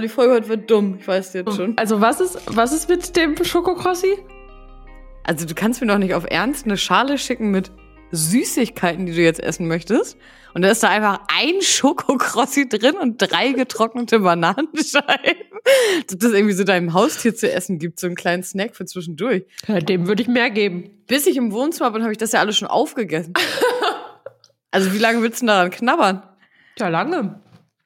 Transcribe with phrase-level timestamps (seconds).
[0.00, 0.96] aber die Folge heute wird dumm.
[0.98, 1.76] Ich weiß jetzt schon.
[1.76, 4.16] Also was ist, was ist mit dem Schokokrossi?
[5.24, 7.70] Also du kannst mir doch nicht auf Ernst eine Schale schicken mit
[8.10, 10.16] Süßigkeiten, die du jetzt essen möchtest.
[10.54, 15.50] Und da ist da einfach ein Schokokrossi drin und drei getrocknete Bananenscheiben.
[16.06, 19.44] Dass das irgendwie so deinem Haustier zu essen gibt, so einen kleinen Snack für zwischendurch.
[19.68, 21.04] Ja, dem würde ich mehr geben.
[21.08, 23.34] Bis ich im Wohnzimmer bin, habe ich das ja alles schon aufgegessen.
[24.70, 26.22] also wie lange willst du denn daran knabbern?
[26.78, 27.38] Ja, lange.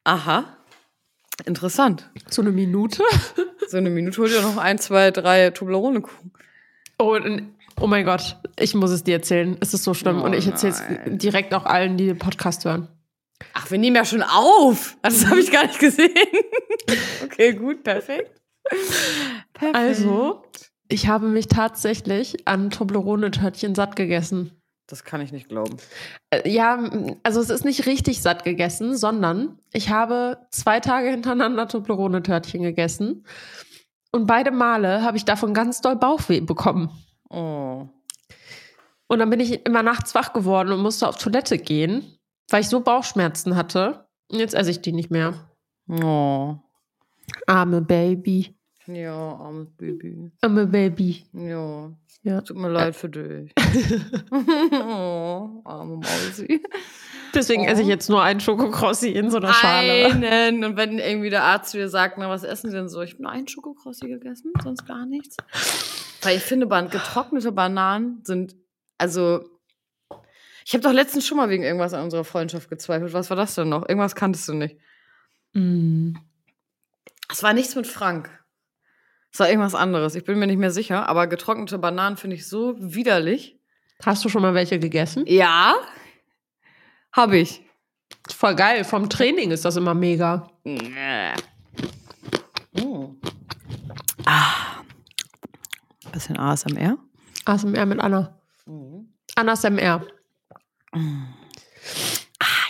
[0.05, 0.55] Aha.
[1.45, 2.11] Interessant.
[2.29, 3.03] So eine Minute?
[3.67, 6.33] So eine Minute hol dir noch ein, zwei, drei Toblerone-Kuchen.
[6.99, 7.19] Oh,
[7.81, 9.57] oh mein Gott, ich muss es dir erzählen.
[9.61, 10.21] Es ist so schlimm.
[10.21, 12.89] Oh und ich erzähle es direkt auch allen, die den Podcast hören.
[13.55, 14.97] Ach, wir nehmen ja schon auf.
[15.03, 16.11] Das habe ich gar nicht gesehen.
[17.25, 18.43] Okay, gut, perfekt.
[19.55, 19.75] perfekt.
[19.75, 20.45] Also,
[20.89, 24.53] ich habe mich tatsächlich an Toblerone-Törtchen satt gegessen.
[24.87, 25.77] Das kann ich nicht glauben.
[26.31, 26.91] Äh, Ja,
[27.23, 33.27] also es ist nicht richtig satt gegessen, sondern ich habe zwei Tage hintereinander Toblerone-Törtchen gegessen.
[34.13, 36.91] Und beide Male habe ich davon ganz doll Bauchweh bekommen.
[37.31, 37.89] Oh.
[39.07, 42.19] Und dann bin ich immer nachts wach geworden und musste auf Toilette gehen,
[42.49, 44.07] weil ich so Bauchschmerzen hatte.
[44.31, 45.35] Und jetzt esse ich die nicht mehr.
[45.89, 46.57] Oh.
[47.47, 48.55] Arme Baby.
[48.87, 50.31] Ja, armes Baby.
[50.41, 51.25] Arme Baby.
[51.33, 51.93] Ja.
[52.23, 52.41] Ja.
[52.41, 53.53] Tut mir leid für dich.
[54.31, 56.63] oh, arme Mausi.
[57.35, 60.07] Deswegen esse ich jetzt nur einen Schokokrossi in so einer Schale.
[60.07, 60.65] Einen.
[60.65, 63.03] Und wenn irgendwie der Arzt zu dir sagt, na, was essen Sie denn so?
[63.03, 65.37] Ich habe nur einen Schokokrossi gegessen, sonst gar nichts.
[66.23, 68.57] Weil ich finde, getrocknete Bananen sind,
[68.97, 69.45] also,
[70.65, 73.13] ich habe doch letztens schon mal wegen irgendwas an unserer Freundschaft gezweifelt.
[73.13, 73.87] Was war das denn noch?
[73.89, 74.77] Irgendwas kanntest du nicht.
[75.53, 76.15] Mm.
[77.31, 78.31] Es war nichts mit Frank.
[79.35, 80.15] Es war irgendwas anderes.
[80.15, 83.59] Ich bin mir nicht mehr sicher, aber getrocknete Bananen finde ich so widerlich.
[84.05, 85.25] Hast du schon mal welche gegessen?
[85.27, 85.75] Ja,
[87.11, 87.61] habe ich.
[88.31, 88.85] Voll geil.
[88.85, 90.49] Vom Training ist das immer mega.
[90.63, 90.77] Mm.
[94.25, 94.85] Ah.
[96.13, 96.97] Bisschen ASMR.
[97.45, 98.39] ASMR mit Anna.
[99.35, 100.07] Anna SMR.
[100.93, 101.07] Ah,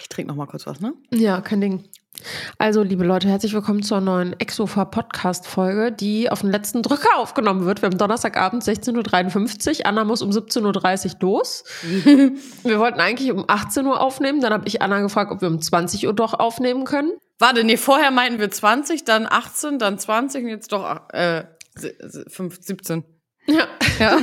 [0.00, 0.94] ich trinke noch mal kurz was, ne?
[1.10, 1.90] Ja, kein Ding.
[2.58, 7.16] Also, liebe Leute, herzlich willkommen zur neuen Exofa Podcast Folge, die auf den letzten Drücker
[7.18, 7.82] aufgenommen wird.
[7.82, 9.86] Wir haben Donnerstagabend 16.53 Uhr.
[9.86, 11.64] Anna muss um 17.30 Uhr los.
[11.82, 14.40] wir wollten eigentlich um 18 Uhr aufnehmen.
[14.40, 17.12] Dann habe ich Anna gefragt, ob wir um 20 Uhr doch aufnehmen können.
[17.38, 21.44] Warte, nee, vorher meinten wir 20, dann 18, dann 20 und jetzt doch äh,
[21.74, 23.04] se- se- fünf- 17.
[23.46, 23.66] Ja.
[23.98, 24.18] Ja.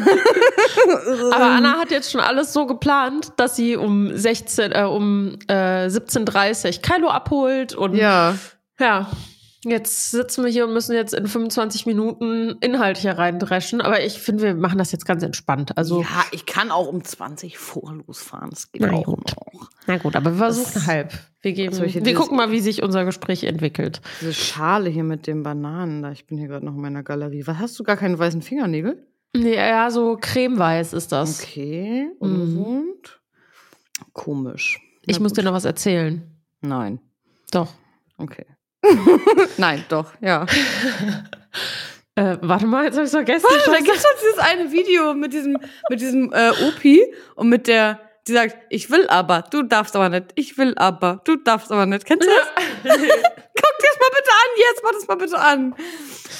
[1.31, 5.85] Aber Anna hat jetzt schon alles so geplant, dass sie um 16, äh, um äh,
[5.87, 8.35] 17.30 Uhr Kylo abholt und ja.
[8.79, 9.11] Ja,
[9.63, 13.79] jetzt sitzen wir hier und müssen jetzt in 25 Minuten Inhalt hier reindreschen.
[13.79, 15.77] Aber ich finde, wir machen das jetzt ganz entspannt.
[15.77, 18.49] Also, ja, ich kann auch um 20 vor losfahren.
[18.49, 19.19] Das geht Na auch gut.
[19.53, 19.69] noch.
[19.85, 21.13] na gut, aber wir versuchen Das- halb.
[21.43, 23.99] Wir, geben, wir gucken mal, wie sich unser Gespräch entwickelt.
[24.21, 27.47] Diese Schale hier mit den Bananen, da ich bin hier gerade noch in meiner Galerie.
[27.47, 29.07] Was hast du gar keine weißen Fingernägel?
[29.33, 31.41] Nee, ja, so cremeweiß ist das.
[31.43, 32.57] Okay, Mhm.
[32.57, 33.19] ungesund.
[34.13, 34.79] Komisch.
[35.05, 35.37] Ich Na muss gut.
[35.39, 36.21] dir noch was erzählen.
[36.61, 36.99] Nein.
[37.51, 37.69] Doch.
[38.17, 38.45] Okay.
[39.57, 40.45] Nein, doch, ja.
[42.15, 43.47] Äh, warte mal, jetzt habe ich vergessen.
[43.67, 45.57] Da gibt es dieses eine Video mit diesem,
[45.89, 47.01] mit diesem äh, Opi
[47.35, 51.21] und mit der, die sagt, ich will aber, du darfst aber nicht, ich will aber,
[51.23, 52.03] du darfst aber nicht.
[52.05, 52.47] Kennst du das?
[52.83, 55.75] Guck dir das mal bitte an, jetzt mach das mal bitte an.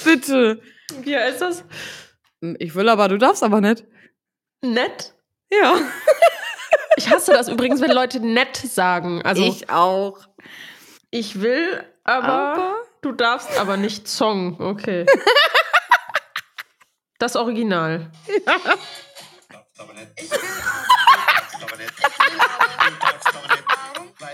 [0.04, 0.60] Bitte.
[1.04, 1.64] Wie ist das?
[2.58, 3.84] Ich will aber, du darfst aber nicht.
[4.62, 5.14] Nett?
[5.50, 5.76] Ja.
[6.96, 9.22] Ich hasse das übrigens, wenn Leute nett sagen.
[9.22, 10.18] Also, ich, ich auch.
[11.40, 12.74] will, aber, Aber?
[13.00, 14.60] du darfst aber nicht Song.
[14.60, 15.06] Okay.
[17.18, 18.10] Das Original.
[19.48, 20.08] darfst aber nicht.
[20.16, 21.92] Ich will darfst aber nicht.
[22.04, 22.90] aber.
[22.90, 23.71] Du darfst aber nicht.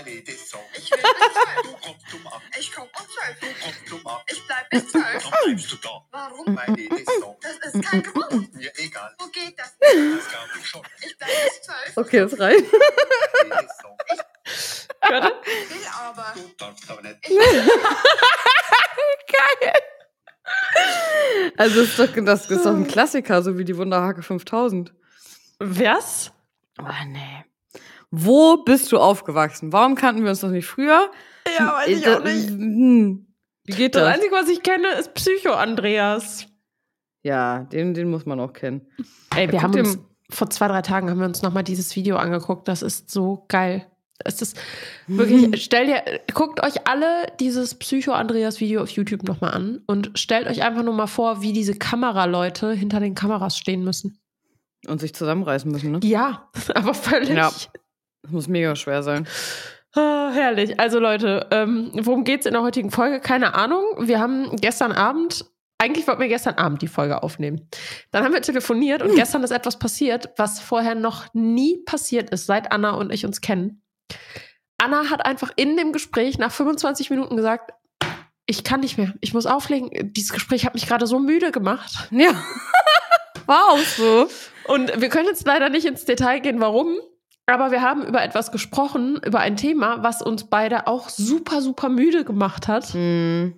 [0.05, 0.07] Warum?
[0.17, 0.61] Ich das sag.
[0.75, 1.61] Ich will bis zwölf.
[1.63, 2.41] Du kommst dumm ab.
[2.57, 3.39] Ich komm um zwölf.
[3.39, 4.23] Du kommst dumm ab.
[4.31, 5.23] Ich bleib bis zwölf.
[5.23, 6.05] Dann bleibst du da.
[6.11, 6.59] Warum?
[6.77, 7.41] Ich das sag.
[7.41, 8.55] Das ist kein Grund.
[8.55, 9.15] Mir egal.
[9.19, 9.77] Wo geht das?
[9.79, 10.81] Das glaub ich schon.
[11.01, 11.97] Ich bleib bis zwölf.
[11.97, 12.65] Okay, das reicht.
[12.71, 14.19] Weil ich
[14.51, 14.87] das
[15.69, 16.33] will aber.
[16.35, 17.17] Du darfst aber nicht.
[17.23, 17.71] Ich will
[19.61, 19.73] Geil.
[21.57, 24.93] Also, das ist, doch, das ist doch ein Klassiker, so wie die Wunderhake 5000.
[25.59, 26.31] Was?
[26.79, 27.45] Oh, nee.
[28.11, 29.71] Wo bist du aufgewachsen?
[29.71, 31.11] Warum kannten wir uns noch nicht früher?
[31.57, 32.49] Ja, weiß ich Äh, auch nicht.
[32.49, 33.27] Hm.
[33.65, 34.15] Wie geht Das das?
[34.15, 36.47] Einzige, was ich kenne, ist Psycho Andreas.
[37.21, 38.87] Ja, den, den muss man auch kennen.
[39.35, 39.99] Ey, wir haben uns
[40.31, 42.67] vor zwei, drei Tagen haben wir uns nochmal dieses Video angeguckt.
[42.67, 43.85] Das ist so geil.
[44.25, 44.57] Es ist
[45.07, 46.03] wirklich, stell dir,
[46.33, 50.83] guckt euch alle dieses Psycho Andreas Video auf YouTube nochmal an und stellt euch einfach
[50.83, 54.19] nur mal vor, wie diese Kameraleute hinter den Kameras stehen müssen.
[54.87, 55.99] Und sich zusammenreißen müssen, ne?
[56.03, 57.29] Ja, aber völlig.
[57.29, 57.51] Ja.
[58.21, 59.27] Das muss mega schwer sein.
[59.95, 60.79] Ah, herrlich.
[60.79, 63.19] Also Leute, ähm, worum geht's in der heutigen Folge?
[63.19, 63.83] Keine Ahnung.
[63.99, 65.45] Wir haben gestern Abend,
[65.79, 67.67] eigentlich wollten wir gestern Abend die Folge aufnehmen.
[68.11, 72.45] Dann haben wir telefoniert und gestern ist etwas passiert, was vorher noch nie passiert ist,
[72.45, 73.81] seit Anna und ich uns kennen.
[74.77, 77.71] Anna hat einfach in dem Gespräch nach 25 Minuten gesagt,
[78.45, 80.13] ich kann nicht mehr, ich muss auflegen.
[80.13, 82.09] Dieses Gespräch hat mich gerade so müde gemacht.
[82.11, 82.31] Ja.
[83.45, 84.27] War auch so.
[84.65, 86.97] Und wir können jetzt leider nicht ins Detail gehen, warum.
[87.49, 91.89] Aber wir haben über etwas gesprochen, über ein Thema, was uns beide auch super, super
[91.89, 92.93] müde gemacht hat.
[92.93, 93.55] Mhm.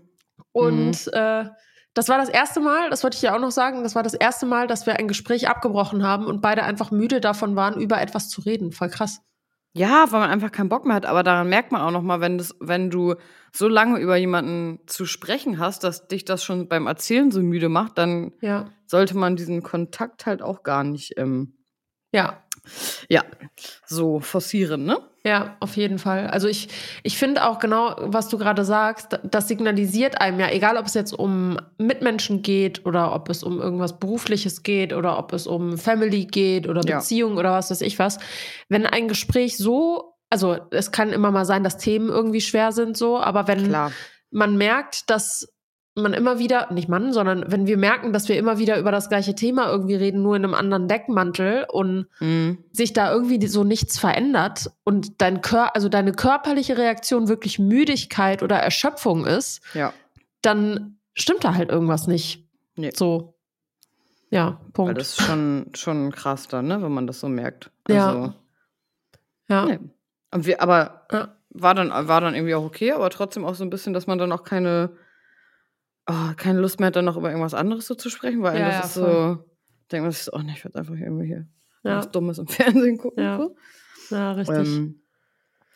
[0.54, 1.46] Und äh,
[1.94, 4.14] das war das erste Mal, das wollte ich ja auch noch sagen, das war das
[4.14, 8.02] erste Mal, dass wir ein Gespräch abgebrochen haben und beide einfach müde davon waren, über
[8.02, 8.72] etwas zu reden.
[8.72, 9.22] Voll krass.
[9.74, 11.06] Ja, weil man einfach keinen Bock mehr hat.
[11.06, 13.16] Aber daran merkt man auch noch mal, wenn, das, wenn du
[13.54, 17.70] so lange über jemanden zu sprechen hast, dass dich das schon beim Erzählen so müde
[17.70, 18.70] macht, dann Ja.
[18.86, 21.56] sollte man diesen Kontakt halt auch gar nicht ähm,
[22.14, 22.44] Ja,
[23.10, 23.24] ja,
[23.86, 25.00] so forcieren, ne?
[25.24, 26.28] Ja, auf jeden Fall.
[26.28, 26.70] Also ich,
[27.04, 30.96] ich finde auch genau, was du gerade sagst, das signalisiert einem ja, egal ob es
[30.96, 35.78] jetzt um Mitmenschen geht oder ob es um irgendwas Berufliches geht oder ob es um
[35.78, 36.98] Family geht oder Ja.
[36.98, 38.18] Beziehung oder was weiß ich was.
[38.68, 42.98] Wenn ein Gespräch so, also es kann immer mal sein, dass Themen irgendwie schwer sind
[42.98, 43.92] so, aber wenn Klar.
[44.32, 45.48] man merkt, dass
[45.96, 49.10] man immer wieder, nicht man, sondern wenn wir merken, dass wir immer wieder über das
[49.10, 52.60] gleiche Thema irgendwie reden, nur in einem anderen Deckmantel und Mhm.
[52.72, 58.42] sich da irgendwie so nichts verändert und dein Kör also deine körperliche Reaktion wirklich Müdigkeit
[58.42, 59.92] oder Erschöpfung ist, Ja.
[60.42, 62.48] dann stimmt da halt irgendwas nicht.
[62.78, 62.92] Nee.
[62.96, 63.34] So.
[64.30, 64.98] Ja, Weil Punkt.
[64.98, 67.70] das ist schon, schon krass dann, ne, wenn man das so merkt.
[67.90, 68.08] Ja.
[68.08, 68.34] Also,
[69.50, 69.66] ja.
[69.66, 69.80] nee.
[70.34, 71.36] Und wir, aber Ja.
[71.50, 74.18] war dann, war dann irgendwie auch okay, aber trotzdem auch so ein bisschen, dass man
[74.18, 74.92] dann auch keine,
[76.12, 78.66] oh, keine Lust mehr hat, dann noch über irgendwas anderes so zu sprechen, weil Ja,
[78.68, 79.38] das ja, ist voll.
[79.38, 79.52] so,
[79.92, 81.48] denkt man sich so, oh ne, ich werde einfach irgendwie hier
[81.84, 81.98] Ja.
[81.98, 83.24] was Dummes im Fernsehen gucken.
[83.24, 83.38] Ja.
[83.38, 84.16] So.
[84.16, 84.58] ja, richtig.
[84.68, 85.02] Ähm,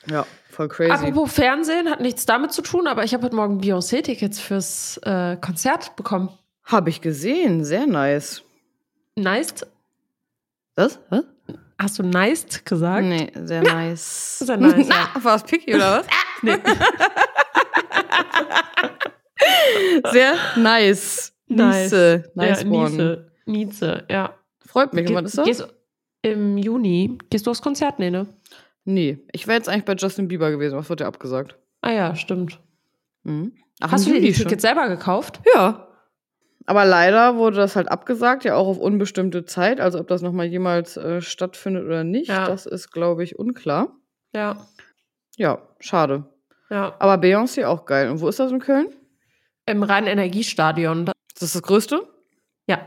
[0.07, 0.91] ja, voll crazy.
[0.91, 5.35] Apropos Fernsehen, hat nichts damit zu tun, aber ich habe heute Morgen Beyoncé-Tickets fürs äh,
[5.37, 6.29] Konzert bekommen.
[6.63, 8.43] Habe ich gesehen, sehr nice.
[9.15, 9.65] Nice.
[10.75, 10.99] Was?
[11.09, 11.21] Hä?
[11.79, 13.03] Hast du nice gesagt?
[13.05, 14.39] Nee, sehr nice.
[14.39, 15.23] Sehr nice, Na, ja.
[15.23, 16.07] war es picky oder was?
[16.41, 16.57] Nee.
[20.11, 21.33] Sehr nice.
[21.47, 21.91] Nice.
[21.91, 22.29] Nice.
[22.35, 22.89] Nice ja, one.
[22.89, 23.31] Nieze.
[23.45, 24.33] Nieze, ja.
[24.65, 25.07] Freut mich.
[25.07, 25.45] Und wann ist das?
[25.45, 25.67] Gehst,
[26.21, 27.17] Im Juni.
[27.29, 27.99] Gehst du aufs Konzert?
[27.99, 28.27] Nee, ne?
[28.83, 30.77] Nee, ich wäre jetzt eigentlich bei Justin Bieber gewesen.
[30.77, 31.57] Was wird ja abgesagt?
[31.81, 32.59] Ah ja, stimmt.
[33.23, 33.53] Mhm.
[33.81, 34.31] Ach, Hast du dir die.
[34.31, 35.41] Tickets selber gekauft?
[35.55, 35.87] Ja.
[36.67, 39.79] Aber leider wurde das halt abgesagt, ja auch auf unbestimmte Zeit.
[39.79, 42.47] Also ob das nochmal jemals äh, stattfindet oder nicht, Ja.
[42.47, 43.89] das ist, glaube ich, unklar.
[44.33, 44.65] Ja.
[45.37, 46.25] Ja, schade.
[46.71, 46.95] Ja.
[46.99, 48.09] Aber Beyoncé auch geil.
[48.09, 48.87] Und wo ist das in Köln?
[49.67, 51.05] Im Rhein-Energiestadion.
[51.05, 52.07] Da- Ist das das größte?
[52.67, 52.79] Ja.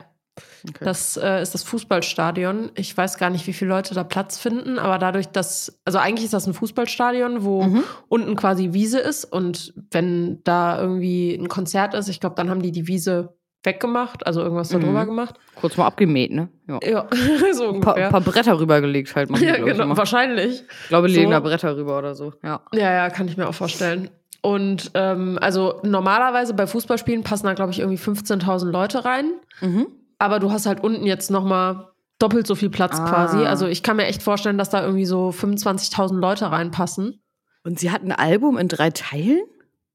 [0.69, 0.85] Okay.
[0.85, 2.71] Das äh, ist das Fußballstadion.
[2.77, 6.25] Ich weiß gar nicht, wie viele Leute da Platz finden, aber dadurch, dass, also eigentlich
[6.27, 7.83] ist das ein Fußballstadion, wo Mhm.
[8.09, 12.63] unten quasi Wiese ist und wenn da irgendwie ein Konzert ist, ich glaube, dann haben
[12.63, 14.83] die die Wiese weggemacht, also irgendwas da Mhm.
[14.85, 15.35] drüber gemacht.
[15.57, 16.49] Kurz mal abgemäht, ne?
[16.69, 16.79] Ja.
[16.85, 17.09] Ja,
[17.53, 18.11] so Ein paar, ungefähr.
[18.11, 19.31] paar Bretter rübergelegt halt.
[19.31, 19.97] Machen die, ja, ich, genau, immer.
[19.97, 20.63] wahrscheinlich.
[20.83, 21.21] Ich glaube, die So.
[21.21, 22.33] legen da Bretter rüber oder so.
[22.45, 22.61] Ja.
[22.73, 24.11] Ja, ja, kann ich mir auch vorstellen.
[24.43, 29.33] Und ähm, also normalerweise bei Fußballspielen passen da, glaube ich, irgendwie 15.000 Leute rein.
[29.61, 29.87] Mhm.
[30.19, 33.09] Aber du hast halt unten jetzt noch mal doppelt so viel Platz Ah.
[33.09, 33.39] quasi.
[33.45, 37.21] Also ich kann mir echt vorstellen, dass da irgendwie so 25.000 Leute reinpassen.
[37.65, 39.43] Und sie hat ein Album in drei Teilen?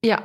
[0.03, 0.21] Ja,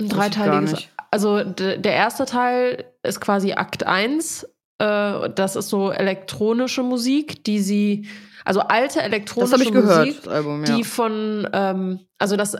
[0.00, 0.86] ein dreiteiliges.
[1.10, 4.48] Also der erste Teil ist quasi Akt 1.
[4.78, 8.08] Äh, das ist so elektronische Musik, die sie,
[8.44, 10.76] also alte elektronische gehört, Musik, Album, ja.
[10.76, 12.56] die von, ähm, also das,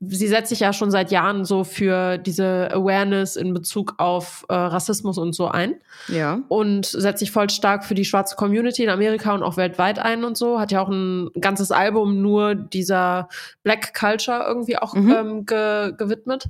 [0.00, 4.54] sie setzt sich ja schon seit Jahren so für diese Awareness in Bezug auf äh,
[4.54, 5.76] Rassismus und so ein
[6.08, 6.40] ja.
[6.48, 10.24] und setzt sich voll stark für die schwarze Community in Amerika und auch weltweit ein
[10.24, 10.60] und so.
[10.60, 13.28] Hat ja auch ein ganzes Album nur dieser
[13.62, 15.10] Black Culture irgendwie auch Mhm.
[15.10, 16.48] ähm, ge gewidmet.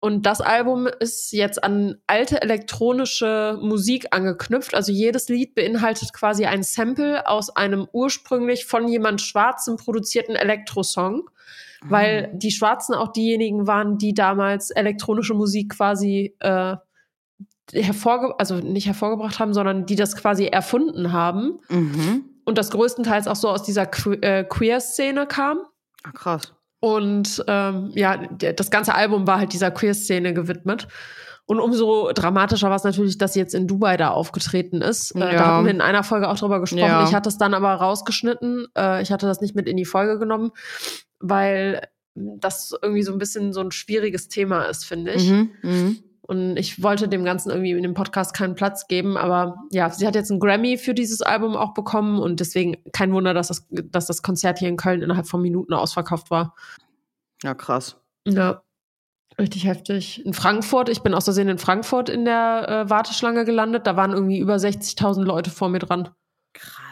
[0.00, 4.74] Und das Album ist jetzt an alte elektronische Musik angeknüpft.
[4.74, 11.28] Also jedes Lied beinhaltet quasi ein Sample aus einem ursprünglich von jemand Schwarzem produzierten Elektrosong,
[11.82, 16.76] weil die Schwarzen auch diejenigen waren, die damals elektronische Musik quasi äh,
[17.72, 22.24] hervorge also nicht hervorgebracht haben, sondern die das quasi erfunden haben Mhm.
[22.44, 25.58] und das größtenteils auch so aus dieser que äh, Queer-Szene kam.
[26.04, 26.54] Ach, krass.
[26.80, 30.86] Und ähm, ja, das ganze Album war halt dieser Queer-Szene gewidmet.
[31.46, 35.16] Und umso dramatischer war es natürlich, dass sie jetzt in Dubai da aufgetreten ist.
[35.16, 35.32] Äh, Ja.
[35.32, 36.82] Da hatten wir in einer Folge auch drüber gesprochen.
[36.82, 37.04] Ja.
[37.04, 38.66] Ich hatte es dann aber rausgeschnitten.
[38.76, 40.50] Äh, ich hatte das nicht mit in die Folge genommen,
[41.20, 45.30] weil das irgendwie so ein bisschen so ein schwieriges Thema ist, finde ich.
[45.30, 45.98] Mhm.
[46.28, 49.16] Und ich wollte dem Ganzen irgendwie in dem Podcast keinen Platz geben.
[49.16, 52.20] Aber ja, sie hat jetzt einen Grammy für dieses Album auch bekommen.
[52.20, 55.72] Und deswegen kein Wunder, dass das, dass das Konzert hier in Köln innerhalb von Minuten
[55.72, 56.54] ausverkauft war.
[57.42, 57.96] Ja, krass.
[58.26, 58.62] Ja.
[59.38, 60.26] Richtig heftig.
[60.26, 63.86] In Frankfurt, ich bin aus Versehen in Frankfurt in der äh, Warteschlange gelandet.
[63.86, 66.10] Da waren irgendwie über 60.000 Leute vor mir dran.
[66.52, 66.87] Krass.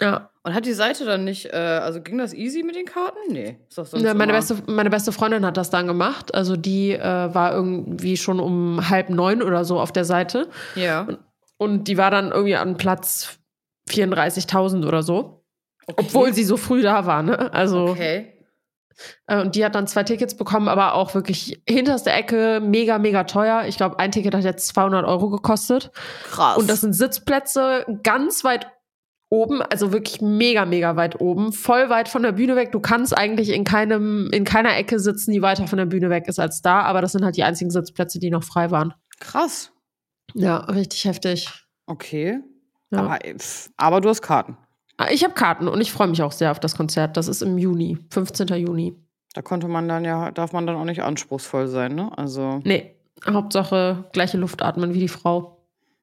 [0.00, 0.30] Ja.
[0.42, 3.18] Und hat die Seite dann nicht, äh, also ging das easy mit den Karten?
[3.30, 3.58] Nee.
[3.68, 6.34] Ist doch sonst Ja, meine, immer- beste, meine beste Freundin hat das dann gemacht.
[6.34, 10.48] Also die äh, war irgendwie schon um halb neun oder so auf der Seite.
[10.74, 11.08] Ja.
[11.56, 13.38] Und die war dann irgendwie an Platz
[13.90, 15.44] 34.000 oder so.
[15.86, 16.04] Okay.
[16.06, 17.52] Obwohl sie so früh da war, ne?
[17.54, 18.32] Also, Okay.
[19.28, 23.24] äh, und die hat dann zwei Tickets bekommen, aber auch wirklich hinterste Ecke, mega, mega
[23.24, 23.64] teuer.
[23.66, 25.90] Ich glaube, ein Ticket hat jetzt 200 Euro gekostet.
[26.30, 26.56] Krass.
[26.58, 28.66] Und das sind Sitzplätze ganz weit
[29.28, 32.72] oben, also wirklich mega, mega weit oben, voll weit von der Bühne weg.
[32.72, 36.28] Du kannst eigentlich in keinem, in keiner Ecke sitzen, die weiter von der Bühne weg
[36.28, 38.94] ist als da, aber das sind halt die einzigen Sitzplätze, die noch frei waren.
[39.20, 39.72] krass.
[40.34, 41.48] Ja, richtig heftig.
[41.86, 42.40] Okay.
[42.90, 42.98] Ja.
[42.98, 43.36] Aber, äh,
[43.76, 44.56] aber du hast Karten.
[44.98, 47.16] Ah, Ich habe Karten und ich freue mich auch sehr auf das Konzert.
[47.16, 48.48] Das ist im Juni, 15.
[48.48, 48.94] Juni.
[49.34, 52.10] Da konnte man dann ja, darf man dann auch nicht anspruchsvoll sein, ne?
[52.16, 52.60] Also.
[52.64, 55.55] Nee, Hauptsache gleiche Luft atmen wie die Frau.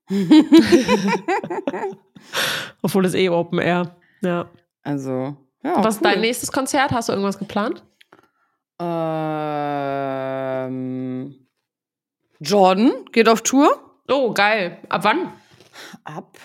[2.82, 3.96] Obwohl es eh Open Air.
[4.22, 4.50] Ja.
[4.84, 5.38] Also.
[5.64, 6.12] Ja, Was ist cool.
[6.12, 6.92] dein nächstes Konzert?
[6.92, 7.84] Hast du irgendwas geplant?
[10.64, 11.36] Ähm,
[12.40, 13.80] Jordan geht auf Tour.
[14.10, 14.80] Oh, geil.
[14.90, 15.32] Ab wann?
[16.04, 16.38] Ab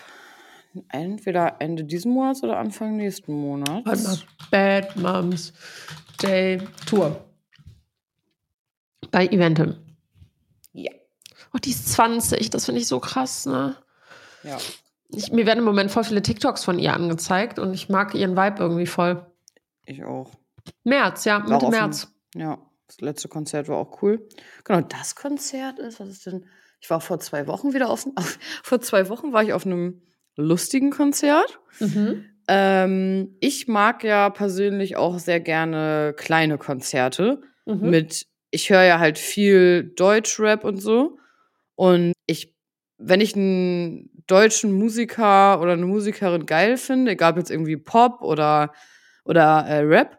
[0.90, 3.84] entweder Ende diesen Monats oder Anfang nächsten Monats.
[3.84, 4.18] Warte mal.
[4.50, 5.52] Bad Moms
[6.22, 7.24] Day Tour.
[9.10, 9.74] Bei Eventim.
[11.54, 12.50] Oh, die ist 20.
[12.50, 13.76] Das finde ich so krass, ne?
[14.42, 14.58] Ja.
[15.08, 18.36] Ich, mir werden im Moment voll viele TikToks von ihr angezeigt und ich mag ihren
[18.36, 19.26] Vibe irgendwie voll.
[19.86, 20.30] Ich auch.
[20.84, 22.12] März, ja, Mitte März.
[22.34, 24.28] Ja, das letzte Konzert war auch cool.
[24.64, 26.46] Genau, das Konzert ist, was ist denn?
[26.80, 30.02] Ich war vor zwei Wochen wieder auf, auf vor zwei Wochen war ich auf einem
[30.36, 31.58] lustigen Konzert.
[31.80, 32.26] Mhm.
[32.46, 37.90] Ähm, ich mag ja persönlich auch sehr gerne kleine Konzerte Mhm.
[37.90, 41.18] mit, ich höre ja halt viel Deutschrap und so.
[41.78, 42.56] Und ich,
[42.98, 48.20] wenn ich einen deutschen Musiker oder eine Musikerin geil finde, egal ob jetzt irgendwie Pop
[48.20, 48.72] oder,
[49.24, 50.18] oder äh, Rap,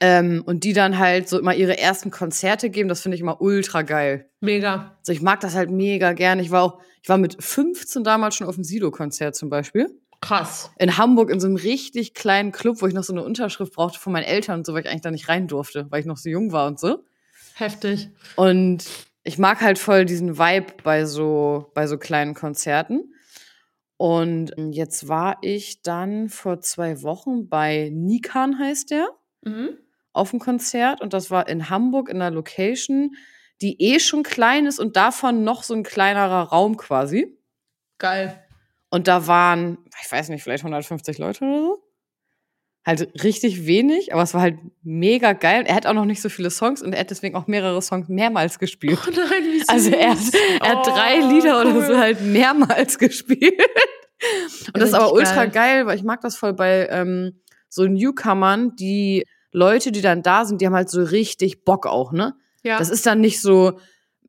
[0.00, 3.40] ähm, und die dann halt so immer ihre ersten Konzerte geben, das finde ich immer
[3.40, 4.28] ultra geil.
[4.40, 4.98] Mega.
[4.98, 6.38] Also ich mag das halt mega gern.
[6.38, 9.88] Ich war auch, ich war mit 15 damals schon auf dem Sido-Konzert zum Beispiel
[10.20, 10.70] Krass.
[10.78, 13.98] in Hamburg in so einem richtig kleinen Club, wo ich noch so eine Unterschrift brauchte
[13.98, 16.18] von meinen Eltern und so, weil ich eigentlich da nicht rein durfte, weil ich noch
[16.18, 17.04] so jung war und so.
[17.54, 18.10] Heftig.
[18.36, 18.84] Und
[19.28, 23.12] ich mag halt voll diesen Vibe bei so, bei so kleinen Konzerten.
[23.98, 29.08] Und jetzt war ich dann vor zwei Wochen bei Nikan, heißt der,
[29.44, 29.76] Mhm.
[30.12, 31.00] auf dem Konzert.
[31.02, 33.14] Und das war in Hamburg in einer Location,
[33.60, 37.38] die eh schon klein ist und davon noch so ein kleinerer Raum quasi.
[37.98, 38.42] Geil.
[38.88, 41.84] Und da waren, ich weiß nicht, vielleicht 150 Leute oder so.
[42.88, 45.64] Halt richtig wenig, aber es war halt mega geil.
[45.66, 48.08] Er hat auch noch nicht so viele Songs und er hat deswegen auch mehrere Songs
[48.08, 48.98] mehrmals gespielt.
[49.06, 49.68] Oh nein, wie süß.
[49.68, 50.18] Also er hat,
[50.62, 51.84] er hat Oh, drei Lieder oder cool.
[51.86, 53.60] so halt mehrmals gespielt.
[54.68, 55.50] Und das ist aber ultra geil.
[55.50, 60.46] geil, weil ich mag das voll bei ähm, so Newcomern, die Leute, die dann da
[60.46, 62.34] sind, die haben halt so richtig Bock auch, ne?
[62.62, 62.78] Ja.
[62.78, 63.78] Das ist dann nicht so,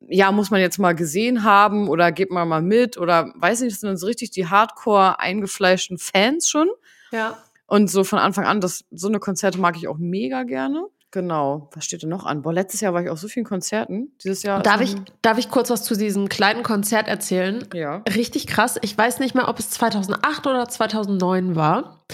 [0.08, 3.72] ja, muss man jetzt mal gesehen haben oder geht man mal mit oder weiß nicht,
[3.72, 6.68] das sind dann so richtig die hardcore eingefleischten Fans schon.
[7.10, 7.38] ja.
[7.70, 10.88] Und so von Anfang an, das, so eine Konzerte mag ich auch mega gerne.
[11.12, 11.70] Genau.
[11.72, 12.42] Was steht denn noch an?
[12.42, 14.12] Boah, letztes Jahr war ich auf so vielen Konzerten.
[14.22, 14.60] Dieses Jahr.
[14.60, 17.64] Darf ich, darf ich kurz was zu diesem kleinen Konzert erzählen?
[17.72, 18.02] Ja.
[18.12, 18.76] Richtig krass.
[18.82, 22.04] Ich weiß nicht mehr, ob es 2008 oder 2009 war.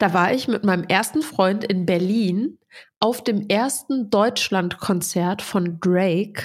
[0.00, 2.58] Da war ich mit meinem ersten Freund in Berlin
[2.98, 6.42] auf dem ersten Deutschlandkonzert von Drake.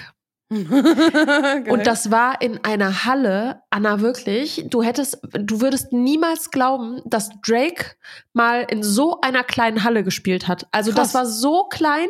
[1.70, 4.66] Und das war in einer Halle, Anna, wirklich.
[4.68, 7.96] Du hättest, du würdest niemals glauben, dass Drake
[8.34, 10.68] mal in so einer kleinen Halle gespielt hat.
[10.72, 11.12] Also Krass.
[11.12, 12.08] das war so klein,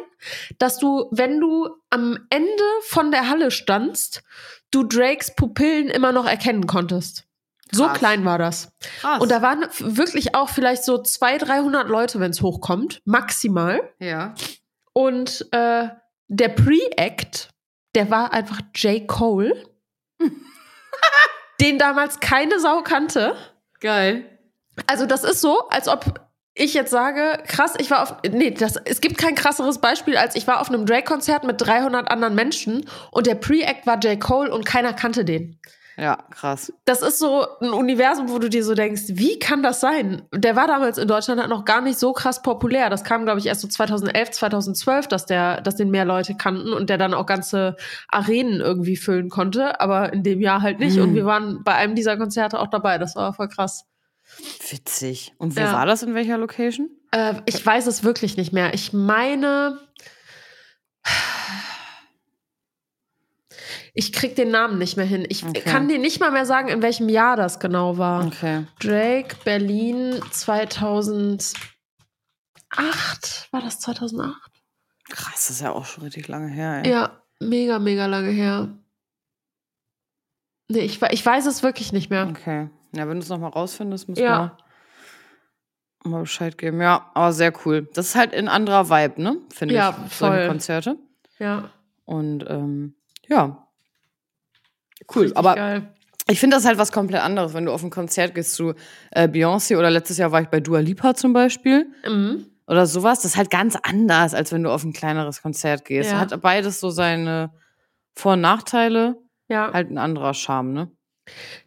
[0.58, 4.24] dass du, wenn du am Ende von der Halle standst,
[4.72, 7.26] du Drakes Pupillen immer noch erkennen konntest.
[7.72, 7.98] So Krass.
[7.98, 8.72] klein war das.
[9.02, 9.22] krass.
[9.22, 13.82] Und da waren wirklich auch vielleicht so 200, 300 Leute, wenn es hochkommt, maximal.
[14.00, 14.34] ja.
[14.94, 15.88] Und äh,
[16.28, 17.50] der Pre-Act,
[18.00, 19.06] der war einfach J.
[19.06, 19.54] Cole,
[21.60, 23.36] den damals keine Sau kannte.
[23.82, 24.24] Geil.
[24.88, 28.78] Also das ist so, als ob ich jetzt sage, krass, ich war auf, nee, das,
[28.86, 32.90] es gibt kein krasseres Beispiel, als ich war auf einem Drake-Konzert mit 300 anderen Menschen
[33.12, 34.18] und der Pre-Act war J.
[34.18, 35.60] Cole und keiner kannte den.
[36.00, 36.72] Ja, krass.
[36.86, 40.22] Das ist so ein Universum, wo du dir so denkst, wie kann das sein?
[40.34, 42.90] Der war damals in Deutschland halt noch gar nicht so krass populär.
[42.90, 46.72] Das kam, glaube ich, erst so 2011, 2012, dass der, dass den mehr Leute kannten
[46.72, 47.76] und der dann auch ganze
[48.08, 49.82] Arenen irgendwie füllen konnte.
[49.82, 50.96] Aber in dem Jahr halt nicht.
[50.96, 51.04] Hm.
[51.04, 52.98] Und wir waren bei einem dieser Konzerte auch dabei.
[52.98, 53.84] Das war voll krass.
[54.70, 55.34] Witzig.
[55.38, 55.74] Und wo Ja.
[55.74, 56.90] war das in welcher Location?
[57.12, 58.74] Äh, ich weiß es wirklich nicht mehr.
[58.74, 59.80] Ich meine.
[63.94, 65.26] Ich krieg den Namen nicht mehr hin.
[65.30, 65.62] Ich Okay.
[65.62, 68.26] kann dir nicht mal mehr sagen, in welchem Jahr das genau war.
[68.28, 68.66] Okay.
[68.80, 71.56] Drake, Berlin 2008.
[73.52, 74.36] War das 2008?
[75.10, 76.92] Krass, das ist ja auch schon richtig lange her, ey.
[76.92, 78.70] Ja, mega, mega lange her.
[80.70, 82.28] Nee, ich, ich weiß es wirklich nicht mehr.
[82.30, 82.70] Okay.
[82.96, 84.56] Ja, wenn du es nochmal rausfindest, musst Ja.
[86.04, 86.80] du mal Bescheid geben.
[86.80, 87.90] Ja, aber sehr cool.
[87.94, 89.38] Das ist halt ein anderer Vibe, ne?
[89.52, 90.14] Finde Ja, ich.
[90.14, 90.48] Solche voll.
[90.48, 90.98] Konzerte.
[91.40, 91.72] Ja.
[92.06, 92.96] Und ähm,
[93.28, 93.68] ja.
[95.14, 95.24] Cool.
[95.24, 95.94] richtig aber Geil.
[96.28, 98.74] ich finde das halt was komplett anderes, wenn du auf ein Konzert gehst zu
[99.12, 101.88] äh, Beyoncé oder letztes Jahr war ich bei Dua Lipa zum Beispiel.
[102.08, 102.46] Mhm.
[102.68, 106.12] oder sowas, das ist halt ganz anders, als wenn du auf ein kleineres Konzert gehst.
[106.12, 106.20] Ja.
[106.20, 107.52] Hat beides so seine
[108.16, 109.16] Vor- und Nachteile,
[109.48, 109.72] Ja.
[109.74, 110.92] halt ein anderer Charme, ne?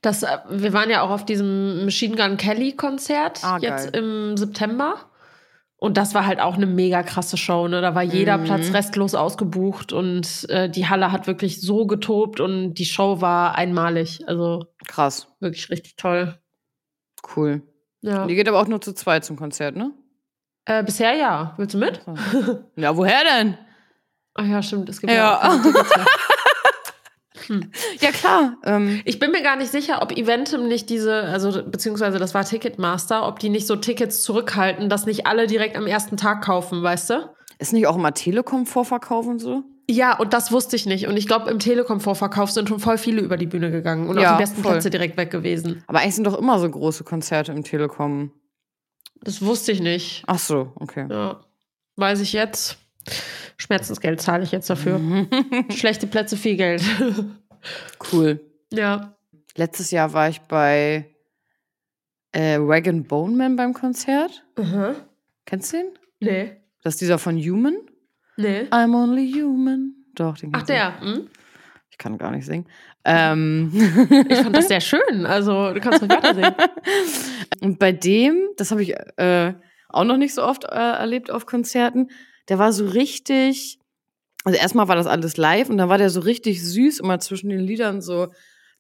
[0.01, 4.37] Das, äh, wir waren ja auch auf diesem Machine Gun Kelly Konzert Ah, jetzt im
[4.37, 4.97] September.
[5.83, 7.67] Und das war halt auch eine mega krasse Show.
[7.67, 7.81] Ne?
[7.81, 8.45] Da war jeder Mhm.
[8.45, 13.57] Platz restlos ausgebucht und äh, die Halle hat wirklich so getobt und die Show war
[13.57, 14.21] einmalig.
[14.29, 16.39] Also Krass, wirklich richtig toll.
[17.37, 17.63] cool.
[18.01, 18.27] Ja.
[18.27, 19.91] Die geht aber auch nur zu zweit zum Konzert, ne?
[20.67, 21.55] Äh, bisher ja.
[21.57, 22.01] Willst du mit?
[22.77, 23.59] Ja, woher denn?
[24.35, 24.89] Ach ja, stimmt.
[24.89, 25.19] Es gibt Ja.
[25.43, 25.57] ja, auch
[27.49, 27.61] mehr.
[28.01, 28.57] Ja, klar.
[28.65, 32.45] Ähm, Ich bin mir gar nicht sicher, ob Eventim nicht diese, also beziehungsweise das war
[32.45, 36.83] Ticketmaster, ob die nicht so Tickets zurückhalten, dass nicht alle direkt am ersten Tag kaufen,
[36.83, 37.31] weißt du?
[37.59, 39.63] ist nicht auch immer Telekom Vorverkauf und so?
[39.89, 41.07] Ja, und das wusste ich nicht.
[41.07, 44.33] Und ich glaube, im Telekom-Vorverkauf sind schon voll viele über die Bühne gegangen und Ja,
[44.33, 44.73] auch die besten voll.
[44.73, 45.83] Plätze direkt weg gewesen.
[45.87, 48.33] Aber eigentlich sind doch immer so große Konzerte im Telekom.
[49.23, 50.23] Das wusste ich nicht.
[50.27, 51.07] Ach so, okay.
[51.11, 51.41] Ja.
[51.97, 52.79] Weiß ich jetzt.
[53.63, 55.01] Schmerzensgeld zahle ich jetzt dafür.
[55.71, 56.83] Schlechte Plätze, viel Geld.
[58.13, 58.41] Cool.
[58.73, 59.15] ja.
[59.55, 61.15] Letztes Jahr war ich bei
[62.33, 64.43] äh, Wagon Bone Man beim Konzert.
[64.59, 64.97] Mhm.
[65.47, 65.87] Kennst du den?
[66.19, 66.57] Nee.
[66.83, 67.77] Das ist dieser von Human.
[68.37, 68.63] Nee.
[68.71, 69.95] I'm only human.
[70.17, 71.01] Doch, den Ach, der.
[71.01, 71.29] Hm?
[71.91, 72.67] Ich kann gar nicht singen.
[73.05, 73.71] Ähm.
[74.29, 75.25] Ich fand das sehr schön.
[75.25, 76.55] Also, du kannst ruhig weiter singen.
[77.61, 79.55] Und bei dem, das habe ich äh,
[79.89, 82.09] auch noch nicht so oft äh, erlebt auf Konzerten,
[82.49, 83.79] der war so richtig,
[84.45, 87.49] also erstmal war das alles live und dann war der so richtig süß, immer zwischen
[87.51, 88.29] den Liedern so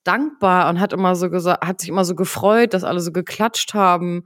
[0.04, 3.72] dankbar und hat immer so gesagt, hat sich immer so gefreut, dass alle so geklatscht
[3.74, 4.24] haben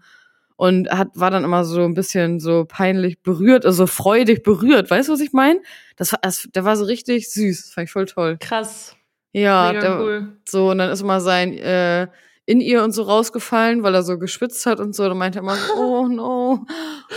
[0.57, 4.91] und hat, war dann immer so ein bisschen so peinlich berührt, also freudig berührt.
[4.91, 5.61] Weißt du, was ich meine?
[5.97, 7.63] Das, war- das, der war so richtig süß.
[7.67, 8.39] Das fand ich voll toll.
[8.41, 8.97] Krass.
[9.33, 10.37] Ja, der, cool.
[10.49, 12.07] so, und dann ist immer sein äh,
[12.47, 15.09] in ihr und so rausgefallen, weil er so geschwitzt hat und so.
[15.09, 16.51] Dann meinte er immer so, oh no.
[16.53, 16.67] Und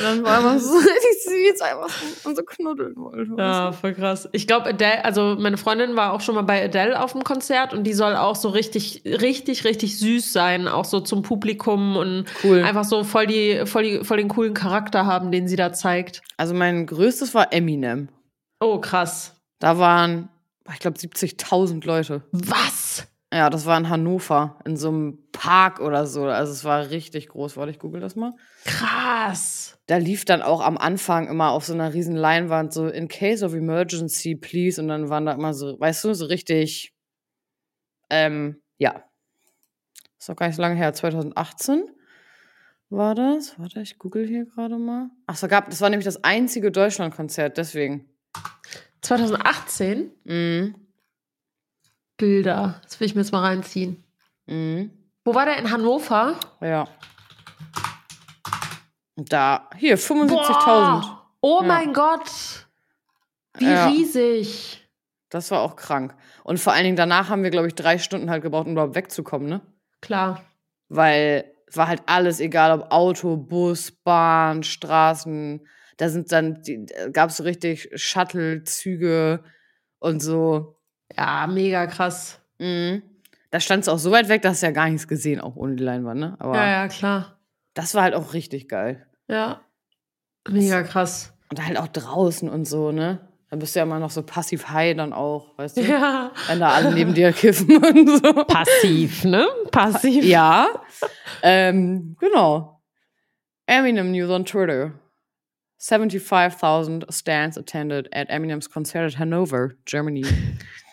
[0.01, 3.31] dann war er immer so richtig süß, einfach so, und so knuddeln wollte.
[3.37, 4.27] Ja, voll krass.
[4.31, 7.73] Ich glaube, Adele, also meine Freundin war auch schon mal bei Adele auf dem Konzert
[7.73, 12.25] und die soll auch so richtig, richtig, richtig süß sein, auch so zum Publikum und
[12.43, 12.63] Cool.
[12.63, 16.21] einfach so voll die, voll die, voll den coolen Charakter haben, den sie da zeigt.
[16.37, 18.09] Also mein größtes war Eminem.
[18.59, 19.35] Oh, krass.
[19.59, 20.29] Da waren,
[20.73, 22.23] ich glaube, 70.000 Leute.
[22.31, 23.07] Was?
[23.31, 26.25] Ja, das war in Hannover, in so einem Park oder so.
[26.25, 27.57] Also es war richtig groß.
[27.57, 28.33] Warte, ich google das mal.
[28.65, 29.79] Krass.
[29.85, 33.45] Da lief dann auch am Anfang immer auf so einer riesen Leinwand so in case
[33.45, 34.81] of emergency, please.
[34.81, 36.95] Und dann waren da immer so, weißt du, so richtig,
[38.09, 39.03] ähm, ja.
[40.17, 40.91] Ist doch gar nicht so lange her.
[40.93, 41.83] 2018
[42.89, 43.59] war das.
[43.59, 45.11] Warte, ich google hier gerade mal.
[45.27, 48.09] Ach so, gab, das war nämlich das einzige Deutschlandkonzert, deswegen.
[49.01, 50.11] 2018?
[50.23, 50.88] Mhm.
[52.19, 52.79] Bilder.
[52.84, 54.03] Das will ich mir jetzt mal reinziehen.
[54.45, 54.91] Mhm.
[55.25, 55.58] Wo war der?
[55.58, 56.39] In Hannover?
[56.62, 56.88] Ja.
[59.15, 61.01] Da, hier, 75.000.
[61.01, 61.25] Boah.
[61.41, 61.67] Oh Ja.
[61.67, 62.67] mein Gott.
[63.58, 63.88] Wie Ja.
[63.88, 64.88] riesig.
[65.29, 66.15] Das war auch krank.
[66.43, 68.95] Und vor allen Dingen danach haben wir, glaube ich, drei Stunden halt gebraucht, um überhaupt
[68.95, 69.62] wegzukommen, ne?
[70.01, 70.43] Klar.
[70.88, 75.67] Weil es war halt alles, egal ob Auto, Bus, Bahn, Straßen.
[75.97, 76.63] Da sind dann,
[77.12, 79.43] gab es so richtig Shuttle-Züge
[79.99, 80.78] und so.
[81.17, 82.39] Ja, mega krass.
[82.59, 83.03] Mhm.
[83.51, 85.75] Da stand es auch so weit weg, dass du ja gar nichts gesehen, auch ohne
[85.75, 86.35] die Leinwand, ne?
[86.39, 87.37] Aber Ja, ja, klar.
[87.73, 89.07] das war halt auch richtig geil.
[89.27, 89.61] Ja.
[90.47, 91.33] Mega krass.
[91.49, 93.27] Und halt auch draußen und so, ne?
[93.49, 95.81] Da bist du ja immer noch so passiv high dann auch, weißt du?
[95.81, 96.31] Ja.
[96.47, 98.33] Wenn da alle neben dir kiffen und so.
[98.43, 99.47] Passiv, ne?
[99.71, 100.23] Passiv.
[100.23, 100.67] Ja,
[101.41, 102.79] ähm, genau.
[103.65, 104.91] Eminem News on Twitter.
[105.79, 110.23] 75,000 stands attended at Eminem's concert at Hanover, Germany.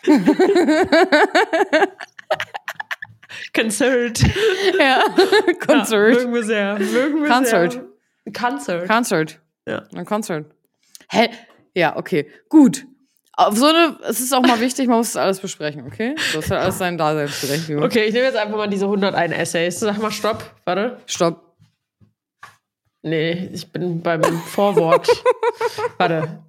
[3.55, 4.19] Concert.
[4.79, 5.03] Ja, Ja,
[5.65, 6.15] Concert.
[6.15, 6.79] mögen wir sehr.
[6.79, 7.71] Mögen wir Concert.
[7.73, 8.33] sehr.
[8.33, 8.87] Concert.
[8.87, 9.39] Concert.
[9.67, 9.83] Ja.
[9.95, 10.45] Ein Concert.
[11.09, 11.29] Hä?
[11.75, 12.29] Ja, okay.
[12.49, 12.85] Gut.
[13.33, 16.15] Auf so eine, es ist auch mal wichtig, man muss das alles besprechen, okay?
[16.33, 17.83] Das hat alles seine Daseinsberechtigung.
[17.83, 19.79] Okay, ich nehme jetzt einfach mal diese 101 Essays.
[19.79, 20.55] Sag mal Stopp.
[20.65, 20.97] Warte.
[21.05, 21.55] Stopp.
[23.03, 25.07] Nee, ich bin beim Vorwort.
[25.99, 26.43] Warte.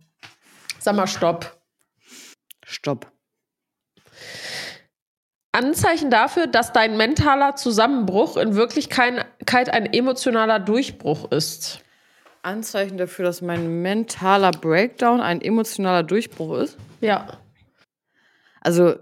[0.79, 1.61] Sag mal Stopp.
[2.65, 3.13] Stopp.
[5.53, 9.25] Anzeichen dafür, dass dein mentaler Zusammenbruch in Wirklichkeit
[9.71, 11.81] ein emotionaler Durchbruch ist.
[12.43, 16.79] Anzeichen dafür, dass mein mentaler Breakdown ein emotionaler Durchbruch ist.
[17.01, 17.39] Ja.
[18.61, 18.95] Also,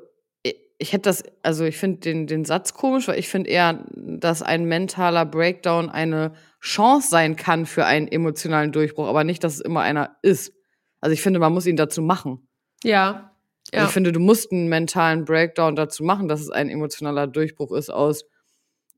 [0.79, 4.43] ich, hätte das, also ich finde den, den Satz komisch, weil ich finde eher, dass
[4.43, 9.61] ein mentaler Breakdown eine Chance sein kann für einen emotionalen Durchbruch, aber nicht, dass es
[9.61, 10.53] immer einer ist.
[11.01, 12.49] Also ich finde, man muss ihn dazu machen.
[12.83, 13.36] Ja.
[13.73, 13.85] Ja.
[13.85, 17.91] ich finde, du musst einen mentalen Breakdown dazu machen, dass es ein emotionaler Durchbruch ist
[17.91, 18.25] aus.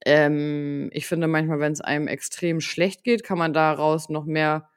[0.04, 4.68] Ähm, ich finde manchmal, wenn es einem extrem schlecht geht, kann man daraus noch mehr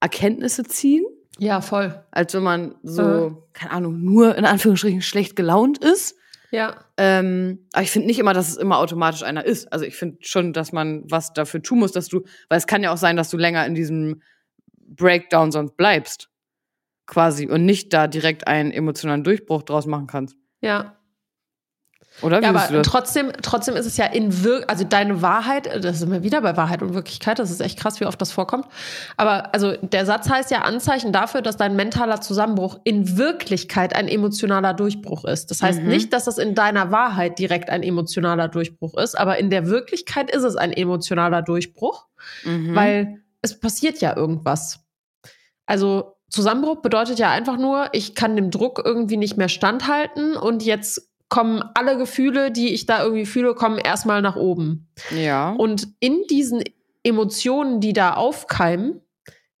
[0.00, 1.04] Erkenntnisse ziehen,
[1.38, 2.04] ja, voll.
[2.10, 3.30] als wenn man so, Äh.
[3.54, 6.16] keine Ahnung, nur in Anführungsstrichen schlecht gelaunt ist.
[6.50, 6.76] Ja.
[6.98, 9.72] Ähm, aber ich finde nicht immer, dass es immer automatisch einer ist.
[9.72, 12.82] Also ich finde schon, dass man was dafür tun muss, dass du, weil es kann
[12.84, 14.22] ja auch sein, dass du länger in diesem
[14.86, 16.28] Breakdown sonst bleibst.
[17.06, 17.46] Quasi.
[17.48, 20.36] Und nicht da direkt einen emotionalen Durchbruch draus machen kannst.
[20.60, 20.96] Ja.
[22.22, 22.38] Oder?
[22.38, 26.12] Wie Ja, aber trotzdem, trotzdem ist es ja in Wirk also deine Wahrheit, das sind
[26.12, 28.66] wir wieder bei Wahrheit und Wirklichkeit, das ist echt krass, wie oft das vorkommt.
[29.16, 34.06] Aber also der Satz heißt ja Anzeichen dafür, dass dein mentaler Zusammenbruch in Wirklichkeit ein
[34.06, 35.50] emotionaler Durchbruch ist.
[35.50, 35.88] Das heißt Mhm.
[35.88, 40.30] nicht, dass das in deiner Wahrheit direkt ein emotionaler Durchbruch ist, aber in der Wirklichkeit
[40.30, 42.06] ist es ein emotionaler Durchbruch,
[42.44, 42.74] Mhm.
[42.76, 44.84] weil es passiert ja irgendwas.
[45.66, 50.64] Also Zusammenbruch bedeutet ja einfach nur, ich kann dem Druck irgendwie nicht mehr standhalten und
[50.64, 54.88] jetzt kommen alle Gefühle, die ich da irgendwie fühle, kommen erstmal nach oben.
[55.10, 55.50] ja.
[55.52, 56.64] Und in diesen
[57.04, 59.00] Emotionen, die da aufkeimen,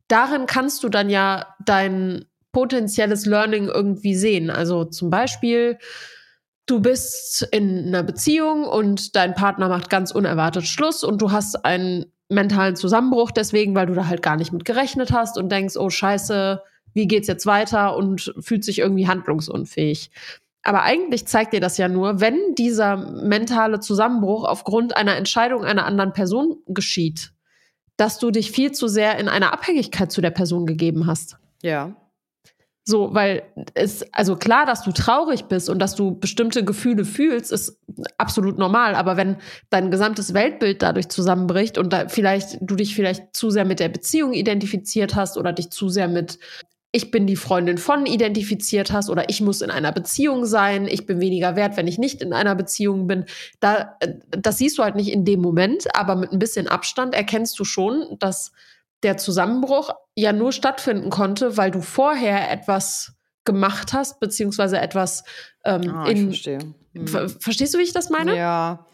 [0.08, 4.50] darin kannst du dann ja dein potenzielles Learning irgendwie sehen.
[4.50, 5.78] Also zum Beispiel,
[6.66, 11.64] du bist in einer Beziehung und dein Partner macht ganz unerwartet Schluss und du hast
[11.64, 15.76] einen mentalen Zusammenbruch deswegen, weil du da halt gar nicht mit gerechnet hast und denkst,
[15.76, 20.10] oh scheiße, wie geht's jetzt weiter und fühlt sich irgendwie handlungsunfähig.
[20.62, 25.84] Aber eigentlich zeigt dir das ja nur, wenn dieser mentale Zusammenbruch aufgrund einer Entscheidung einer
[25.84, 27.32] anderen Person geschieht,
[27.96, 31.36] dass du dich viel zu sehr in eine Abhängigkeit zu der Person gegeben hast.
[31.62, 31.94] ja.
[32.86, 37.50] So, weil es, also klar, dass du traurig bist und dass du bestimmte Gefühle fühlst,
[37.50, 37.78] ist
[38.18, 38.94] absolut normal.
[38.94, 39.36] Aber wenn
[39.70, 43.88] dein gesamtes Weltbild dadurch zusammenbricht und da vielleicht, du dich vielleicht zu sehr mit der
[43.88, 46.38] Beziehung identifiziert hast oder dich zu sehr mit
[46.94, 51.06] ich bin die Freundin von identifiziert hast oder ich muss in einer Beziehung sein, ich
[51.06, 53.24] bin weniger wert, wenn ich nicht in einer Beziehung bin.
[53.58, 57.12] Da, äh, das siehst du halt nicht in dem Moment, aber mit ein bisschen Abstand
[57.12, 58.52] erkennst du schon, dass
[59.04, 63.12] der Zusammenbruch ja nur stattfinden konnte, weil du vorher etwas
[63.44, 65.24] gemacht hast, beziehungsweise etwas
[65.64, 66.26] ähm, Ah, ich in.
[66.28, 66.58] verstehe.
[66.94, 67.06] Mhm.
[67.06, 68.36] Ver verstehst du, wie ich das meine?
[68.36, 68.86] Ja.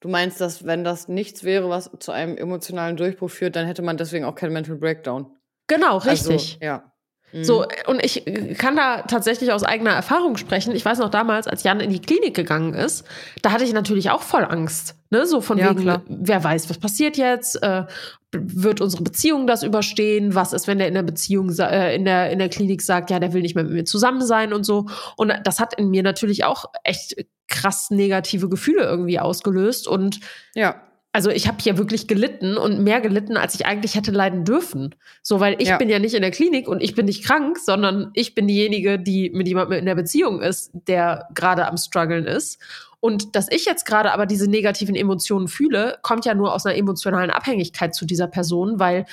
[0.00, 3.82] Du meinst, dass wenn das nichts wäre, was zu einem emotionalen Durchbruch führt, dann hätte
[3.82, 5.26] man deswegen auch keinen Mental Breakdown.
[5.68, 6.58] Genau, richtig.
[6.60, 6.92] Also, ja.
[7.32, 7.44] Mhm.
[7.44, 8.24] So, und ich
[8.58, 10.74] kann da tatsächlich aus eigener Erfahrung sprechen.
[10.74, 13.04] Ich weiß noch damals, als Jan in die Klinik gegangen ist,
[13.42, 14.94] da hatte ich natürlich auch voll Angst.
[15.10, 15.26] Ne?
[15.26, 16.02] So von Ja, wegen, klar.
[16.08, 17.62] wer weiß, was passiert jetzt?
[17.62, 17.84] Äh,
[18.32, 20.34] wird unsere Beziehung das überstehen?
[20.34, 23.18] Was ist, wenn der in der Beziehung, äh, in der, in der Klinik sagt, ja,
[23.18, 24.86] der will nicht mehr mit mir zusammen sein und so?
[25.16, 27.16] Und das hat in mir natürlich auch echt
[27.48, 29.88] krass negative Gefühle irgendwie ausgelöst.
[29.88, 30.20] Und
[30.54, 30.82] Ja.
[31.16, 34.94] Also ich habe hier wirklich gelitten und mehr gelitten, als ich eigentlich hätte leiden dürfen.
[35.22, 35.78] So, weil ich Ja.
[35.78, 38.98] bin ja nicht in der Klinik und ich bin nicht krank, sondern ich bin diejenige,
[38.98, 42.60] die mit jemandem in der Beziehung ist, der gerade am struggeln ist.
[43.00, 46.76] Und dass ich jetzt gerade aber diese negativen Emotionen fühle, kommt ja nur aus einer
[46.76, 49.06] emotionalen Abhängigkeit zu dieser Person, weil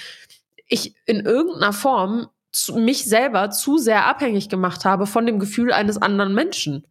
[0.67, 5.71] ich in irgendeiner Form zu, mich selber zu sehr abhängig gemacht habe von dem Gefühl
[5.71, 6.85] eines anderen Menschen.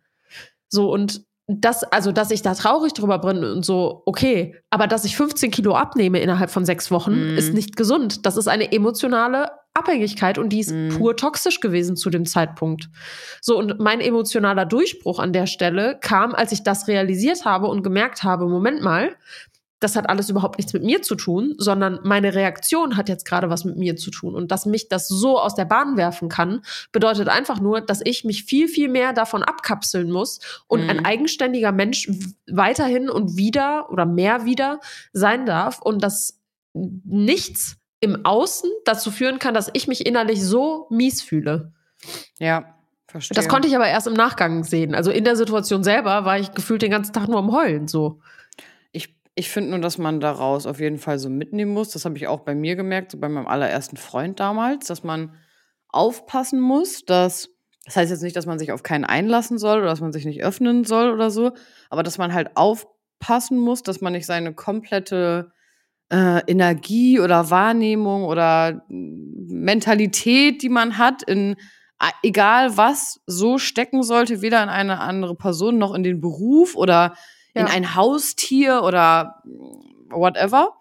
[0.70, 5.05] So und das, also, dass ich da traurig drüber bin und so, okay, aber dass
[5.05, 7.38] ich 15 Kilo abnehme innerhalb von sechs Wochen, Mhm.
[7.38, 8.24] ist nicht gesund.
[8.26, 10.90] Das ist eine emotionale Abhängigkeit und die ist Mhm.
[10.98, 12.88] pur toxisch gewesen zu dem Zeitpunkt.
[13.40, 17.83] So, und mein emotionaler Durchbruch an der Stelle kam, als ich das realisiert habe und
[17.83, 19.16] gemerkt habe, Moment mal,
[19.83, 23.51] das hat alles überhaupt nichts mit mir zu tun, sondern meine Reaktion hat jetzt gerade
[23.51, 24.35] was mit mir zu tun.
[24.35, 28.25] Und dass mich das so aus der Bahn werfen kann, bedeutet einfach nur, dass ich
[28.25, 30.90] mich viel, viel mehr davon abkapseln muss und Mhm.
[30.90, 32.09] ein eigenständiger Mensch
[32.51, 34.81] weiterhin und wieder oder mehr wieder
[35.12, 36.38] sein darf und dass
[36.75, 41.73] nichts im Außen dazu führen kann, dass ich mich innerlich so mies fühle.
[42.38, 42.75] Ja.
[43.07, 43.35] Verstehe.
[43.35, 44.95] Das konnte ich aber erst im Nachgang sehen.
[44.95, 48.21] Also in der Situation selber war ich gefühlt den ganzen Tag nur am Heulen so.
[49.35, 51.90] Ich, finde nur, dass man daraus auf jeden Fall so mitnehmen muss.
[51.90, 55.35] Das habe ich auch bei mir gemerkt, so bei meinem allerersten Freund damals, dass man
[55.88, 57.49] aufpassen muss, dass,
[57.85, 60.25] das heißt jetzt nicht, dass man sich auf keinen einlassen soll oder dass man sich
[60.25, 61.53] nicht öffnen soll oder so,
[61.90, 65.53] aber dass man halt aufpassen muss, dass man nicht seine komplette
[66.11, 71.57] äh, Energie oder Wahrnehmung oder Mentalität, die man hat, in
[72.23, 77.14] egal was, so stecken sollte, weder in eine andere Person noch in den Beruf oder
[77.54, 77.72] in Ja.
[77.72, 79.42] ein Haustier oder
[80.10, 80.72] whatever.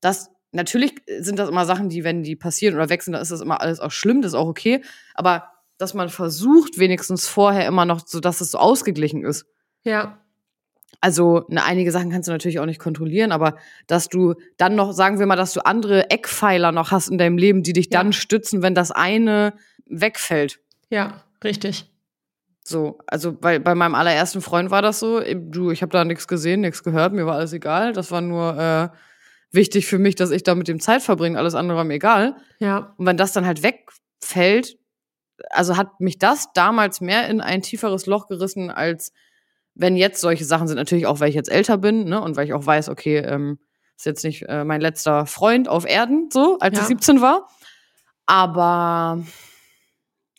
[0.00, 3.40] Das natürlich sind das immer Sachen, die, wenn die passieren oder wechseln, dann ist das
[3.40, 4.82] immer alles auch schlimm, das ist auch okay.
[5.14, 5.44] Aber
[5.78, 9.46] dass man versucht, wenigstens vorher immer noch so, dass es so ausgeglichen ist.
[9.84, 10.18] Ja.
[11.00, 14.92] Also, ne, einige Sachen kannst du natürlich auch nicht kontrollieren, aber dass du dann noch,
[14.92, 18.00] sagen wir mal, dass du andere Eckpfeiler noch hast in deinem Leben, die dich Ja.
[18.00, 19.54] dann stützen, wenn das eine
[19.86, 20.60] wegfällt.
[20.90, 21.90] Ja, richtig.
[22.62, 25.20] So, also bei, bei meinem allerersten Freund war das so.
[25.34, 27.92] Du, ich habe da nichts gesehen, nichts gehört, mir war alles egal.
[27.92, 28.88] Das war nur äh,
[29.50, 31.38] wichtig für mich, dass ich da mit dem Zeit verbringe.
[31.38, 32.36] Alles andere war mir egal.
[32.58, 32.94] Ja.
[32.96, 34.76] Und wenn das dann halt wegfällt,
[35.48, 39.12] also hat mich das damals mehr in ein tieferes Loch gerissen, als
[39.74, 40.76] wenn jetzt solche Sachen sind.
[40.76, 42.20] Natürlich auch, weil ich jetzt älter bin, ne?
[42.20, 43.58] Und weil ich auch weiß, okay, ähm,
[43.96, 46.82] ist jetzt nicht äh, mein letzter Freund auf Erden, so, als Ja.
[46.82, 47.48] ich 17 war.
[48.26, 49.22] Aber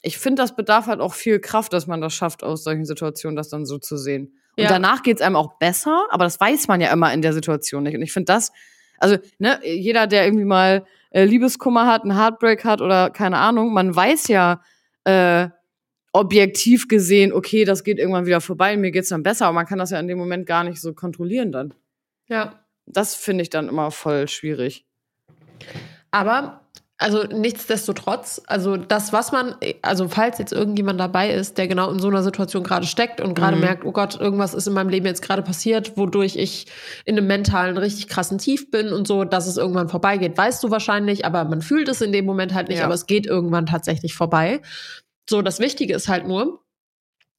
[0.01, 3.35] ich finde, das bedarf halt auch viel Kraft, dass man das schafft, aus solchen Situationen
[3.35, 4.33] das dann so zu sehen.
[4.57, 4.69] Und Ja.
[4.69, 7.95] danach geht's einem auch besser, aber das weiß man ja immer in der Situation nicht.
[7.95, 8.51] Und ich finde das,
[8.97, 13.73] also, ne, jeder, der irgendwie mal äh, Liebeskummer hat, einen Heartbreak hat oder keine Ahnung,
[13.73, 14.61] man weiß ja
[15.03, 15.49] äh,
[16.13, 19.79] objektiv gesehen, okay, das geht irgendwann wieder vorbei, mir geht's dann besser, aber man kann
[19.79, 21.73] das ja in dem Moment gar nicht so kontrollieren dann.
[22.27, 22.59] Ja.
[22.85, 24.85] Das finde ich dann immer voll schwierig.
[26.11, 26.61] Aber,
[27.01, 31.99] also nichtsdestotrotz, also das, was man, also falls jetzt irgendjemand dabei ist, der genau in
[31.99, 33.61] so einer Situation gerade steckt und gerade Mhm.
[33.61, 36.67] merkt, oh Gott, irgendwas ist in meinem Leben jetzt gerade passiert, wodurch ich
[37.05, 40.69] in einem mentalen richtig krassen Tief bin und so, dass es irgendwann vorbeigeht, weißt du
[40.71, 42.85] wahrscheinlich, aber man fühlt es in dem Moment halt nicht, Ja.
[42.85, 44.61] aber es geht irgendwann tatsächlich vorbei.
[45.29, 46.61] So, das Wichtige ist halt nur,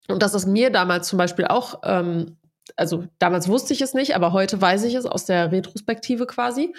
[0.08, 2.36] und das ist mir damals zum Beispiel auch, ähm,
[2.76, 6.74] also damals wusste ich es nicht, aber heute weiß ich es aus der Retrospektive quasi,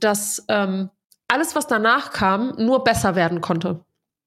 [0.00, 0.88] dass ähm,
[1.32, 3.80] alles, was danach kam, nur besser werden konnte.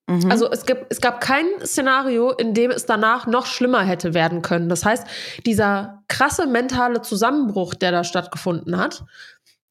[0.07, 0.31] Mhm.
[0.31, 4.41] Also es, gibt, es gab kein Szenario, in dem es danach noch schlimmer hätte werden
[4.41, 4.69] können.
[4.69, 5.05] Das heißt,
[5.45, 9.03] dieser krasse mentale Zusammenbruch, der da stattgefunden hat,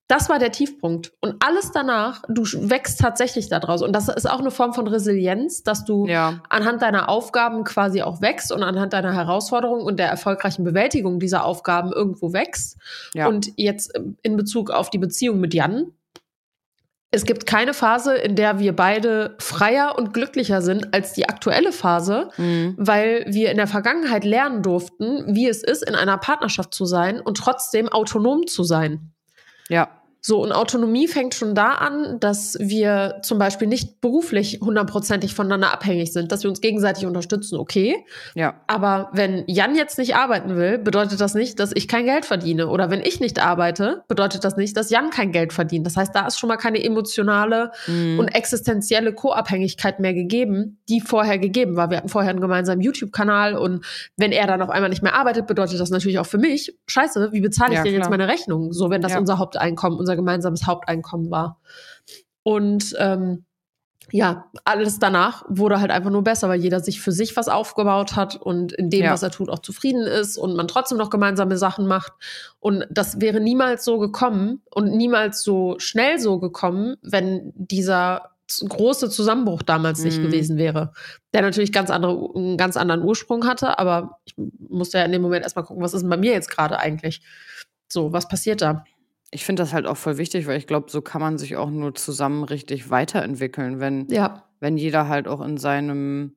[0.07, 1.13] das war der Tiefpunkt.
[1.21, 3.81] Und alles danach, du wächst tatsächlich daraus.
[3.81, 8.03] Und das ist auch eine Form von Resilienz, dass du ja, anhand deiner Aufgaben quasi
[8.03, 12.77] auch wächst und anhand deiner Herausforderungen und der erfolgreichen Bewältigung dieser Aufgaben irgendwo wächst.
[13.15, 13.29] ja.
[13.29, 15.93] Und jetzt ähm, in Bezug auf die Beziehung mit Jan.
[17.15, 21.71] Es gibt keine Phase, in der wir beide freier und glücklicher sind als die aktuelle
[21.71, 22.75] Phase, Mhm.
[22.77, 27.21] weil wir in der Vergangenheit lernen durften, wie es ist, in einer Partnerschaft zu sein
[27.21, 29.13] und trotzdem autonom zu sein.
[29.69, 29.89] ja.
[30.27, 35.71] So, und Autonomie fängt schon da an, dass wir zum Beispiel nicht beruflich hundertprozentig voneinander
[35.71, 37.97] abhängig sind, dass wir uns gegenseitig unterstützen, okay.
[38.35, 42.25] Ja, Aber wenn Jan jetzt nicht arbeiten will, bedeutet das nicht, dass ich kein Geld
[42.25, 42.69] verdiene.
[42.69, 45.85] Oder wenn ich nicht arbeite, bedeutet das nicht, dass Jan kein Geld verdient.
[45.85, 48.19] Das heißt, da ist schon mal keine emotionale Mhm.
[48.19, 51.91] und existenzielle Co-Abhängigkeit mehr gegeben, die vorher gegeben war.
[51.91, 53.85] Wir hatten vorher einen gemeinsamen YouTube-Kanal und
[54.17, 57.31] wenn er dann auf einmal nicht mehr arbeitet, bedeutet das natürlich auch für mich, scheiße,
[57.33, 58.73] wie bezahle ich Ja, denn jetzt meine Rechnung?
[58.73, 59.19] So, wenn das Ja.
[59.19, 61.59] unser Haupteinkommen, unser gemeinsames Haupteinkommen war.
[62.43, 63.45] Und ähm,
[64.13, 68.17] ja, alles danach wurde halt einfach nur besser, weil jeder sich für sich was aufgebaut
[68.17, 69.13] hat und in dem, Ja.
[69.13, 72.13] was er tut, auch zufrieden ist und man trotzdem noch gemeinsame Sachen macht.
[72.61, 78.31] Und das wäre niemals so gekommen und niemals so schnell so gekommen, wenn dieser
[78.69, 80.25] große Zusammenbruch damals nicht Mhm.
[80.25, 80.93] gewesen wäre.
[81.33, 84.35] Der natürlich ganz andere, einen ganz anderen Ursprung hatte, aber ich
[84.69, 87.23] musste ja in dem Moment erstmal gucken, was ist denn bei mir jetzt gerade eigentlich?
[87.89, 88.85] So, was passiert da?
[89.35, 91.69] Ich finde das halt auch voll wichtig, weil ich glaube, so kann man sich auch
[91.69, 96.37] nur zusammen richtig weiterentwickeln, wenn, Ja, wenn jeder halt auch in seinem,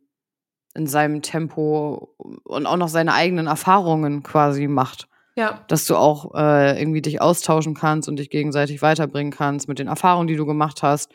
[0.74, 5.08] in seinem Tempo und auch noch seine eigenen Erfahrungen quasi macht.
[5.36, 9.78] ja, Dass du auch äh, irgendwie dich austauschen kannst und dich gegenseitig weiterbringen kannst mit
[9.78, 11.12] den Erfahrungen, die du gemacht hast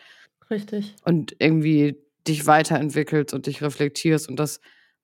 [0.51, 0.95] richtig.
[1.05, 1.97] und irgendwie
[2.29, 4.61] dich weiterentwickelst und dich reflektierst und das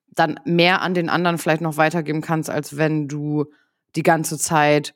[0.07, 3.45] dann mehr an den anderen vielleicht noch weitergeben kannst, als wenn du
[3.97, 4.93] die ganze Zeit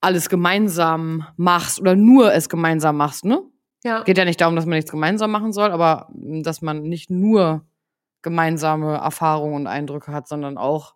[0.00, 3.42] alles gemeinsam machst oder nur es gemeinsam machst, ne?
[3.82, 6.82] Ja, Geht ja nicht darum, dass man nichts gemeinsam machen soll, aber mm, dass man
[6.82, 7.66] nicht nur
[8.22, 10.94] gemeinsame Erfahrungen und Eindrücke hat, sondern auch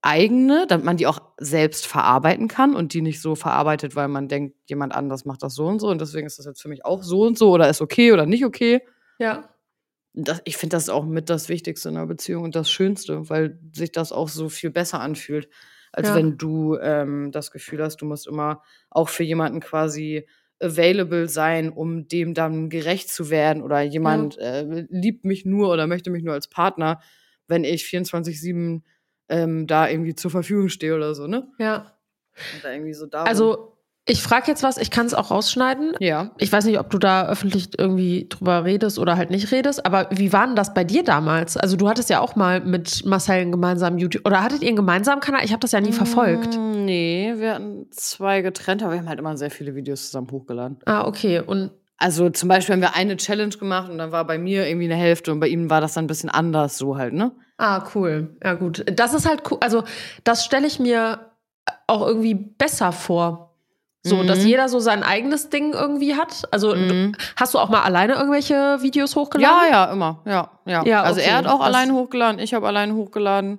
[0.00, 4.28] eigene, damit man die auch selbst verarbeiten kann und die nicht so verarbeitet, weil man
[4.28, 6.84] denkt, jemand anders macht das so und so und deswegen ist das jetzt für mich
[6.84, 8.82] auch so und so oder ist okay oder nicht okay.
[9.18, 9.48] ja,
[10.14, 13.58] das, ich finde das auch mit das Wichtigste in einer Beziehung und das Schönste, weil
[13.72, 15.48] sich das auch so viel besser anfühlt,
[15.94, 16.14] als Ja.
[16.16, 20.26] wenn du ähm, das Gefühl hast, du musst immer auch für jemanden quasi
[20.60, 25.86] available sein, um dem dann gerecht zu werden oder jemand äh, liebt mich nur oder
[25.86, 27.00] möchte mich nur als Partner,
[27.48, 28.82] wenn ich 24/7
[29.28, 31.48] ähm, da irgendwie zur Verfügung stehe oder so, ne?
[31.58, 31.96] Ja.
[32.54, 33.06] Und da irgendwie so.
[33.10, 33.73] Also,
[34.06, 35.94] ich frage jetzt was, ich kann es auch rausschneiden.
[35.98, 36.30] ja.
[36.38, 40.08] Ich weiß nicht, ob du da öffentlich irgendwie drüber redest oder halt nicht redest, aber
[40.10, 41.56] wie war denn das bei dir damals?
[41.56, 44.76] Also du hattest ja auch mal mit Marcel einen gemeinsamen YouTube, oder hattet ihr einen
[44.76, 45.44] gemeinsamen Kanal?
[45.44, 46.56] Ich habe das ja nie verfolgt.
[46.56, 50.30] Mm, Nee, wir hatten zwei getrennt, aber wir haben halt immer sehr viele Videos zusammen
[50.30, 50.78] hochgeladen.
[50.84, 51.40] Ah, okay.
[51.40, 54.84] Und Also zum Beispiel haben wir eine Challenge gemacht und dann war bei mir irgendwie
[54.84, 57.32] eine Hälfte und bei ihm war das dann ein bisschen anders so halt, ne?
[57.56, 58.36] ah, cool.
[58.44, 58.84] Ja, gut.
[58.94, 59.58] Das ist halt cool.
[59.62, 59.84] Also,
[60.24, 61.30] das stelle ich mir
[61.86, 63.53] auch irgendwie besser vor.
[64.06, 64.26] So, Mhm.
[64.26, 66.42] dass jeder so sein eigenes Ding irgendwie hat.
[66.50, 67.14] Also, Mhm.
[67.36, 69.56] hast du auch mal alleine irgendwelche Videos hochgeladen?
[69.70, 70.20] Ja, ja, immer.
[70.26, 70.84] Ja, ja.
[70.84, 71.30] Ja, also okay.
[71.30, 73.58] er hat auch Das- alleine hochgeladen, ich habe alleine hochgeladen.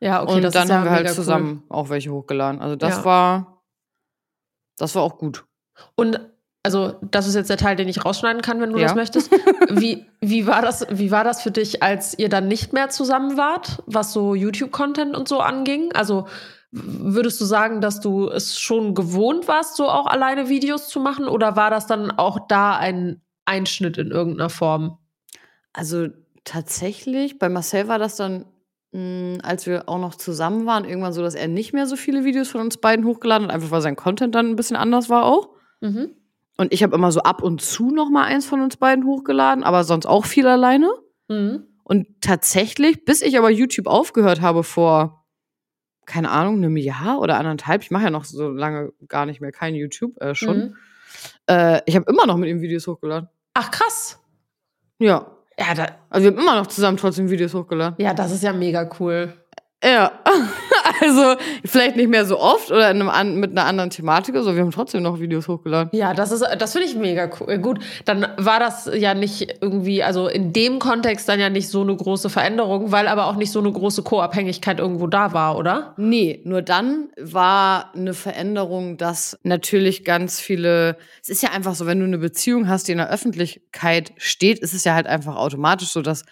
[0.00, 0.32] Ja, okay.
[0.36, 1.16] und das dann ist ja haben wir halt mega cool.
[1.16, 2.60] zusammen auch welche hochgeladen.
[2.62, 3.04] Also das Ja.
[3.04, 3.62] war,
[4.78, 5.44] das war auch gut.
[5.96, 6.18] Und
[6.66, 8.84] also, das ist jetzt der Teil, den ich rausschneiden kann, wenn du Ja.
[8.86, 9.30] das möchtest.
[9.68, 13.36] Wie, wie, war das, wie war das für dich, als ihr dann nicht mehr zusammen
[13.36, 15.92] wart, was so YouTube-Content und so anging?
[15.92, 16.26] Also,
[16.74, 21.28] würdest du sagen, dass du es schon gewohnt warst, so auch alleine Videos zu machen?
[21.28, 24.98] Oder war das dann auch da ein Einschnitt in irgendeiner Form?
[25.72, 26.08] Also
[26.42, 28.46] tatsächlich, bei Marcel war das dann,
[28.90, 32.24] mh, als wir auch noch zusammen waren, irgendwann so, dass er nicht mehr so viele
[32.24, 35.24] Videos von uns beiden hochgeladen hat, einfach weil sein Content dann ein bisschen anders war
[35.24, 35.50] auch.
[35.80, 36.10] Mhm.
[36.56, 39.62] Und ich habe immer so ab und zu noch mal eins von uns beiden hochgeladen,
[39.62, 40.90] aber sonst auch viel alleine.
[41.28, 41.66] Mhm.
[41.84, 45.23] Und tatsächlich, bis ich aber YouTube aufgehört habe vor,
[46.06, 49.52] keine Ahnung, einem Jahr oder anderthalb, ich mache ja noch so lange gar nicht mehr
[49.52, 50.56] kein YouTube, äh, schon.
[50.58, 50.76] Mhm.
[51.48, 53.28] Äh, ich habe immer noch mit ihm Videos hochgeladen.
[53.54, 54.18] Ach, krass.
[54.98, 55.30] Ja.
[55.58, 57.94] Ja, da, Also wir haben immer noch zusammen trotzdem Videos hochgeladen.
[57.98, 59.32] ja, das ist ja mega cool.
[59.82, 60.12] Ja.
[61.04, 64.62] Also vielleicht nicht mehr so oft oder in einem mit einer anderen Thematik, also wir
[64.62, 65.90] haben trotzdem noch Videos hochgeladen.
[65.92, 67.58] Ja, das ist, das finde ich mega cool.
[67.58, 71.82] Gut, dann war das ja nicht irgendwie, also in dem Kontext dann ja nicht so
[71.82, 75.94] eine große Veränderung, weil aber auch nicht so eine große Co-Abhängigkeit irgendwo da war, oder?
[75.96, 81.86] Nee, nur dann war eine Veränderung, dass natürlich ganz viele, es ist ja einfach so,
[81.86, 85.36] wenn du eine Beziehung hast, die in der Öffentlichkeit steht, ist es ja halt einfach
[85.36, 86.24] automatisch so, dass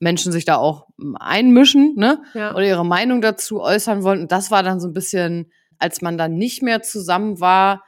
[0.00, 2.22] Menschen sich da auch mm, einmischen, ne?
[2.34, 2.54] Ja.
[2.54, 4.22] Oder ihre Meinung dazu äußern wollen.
[4.22, 7.84] Und das war dann so ein bisschen, als man dann nicht mehr zusammen war,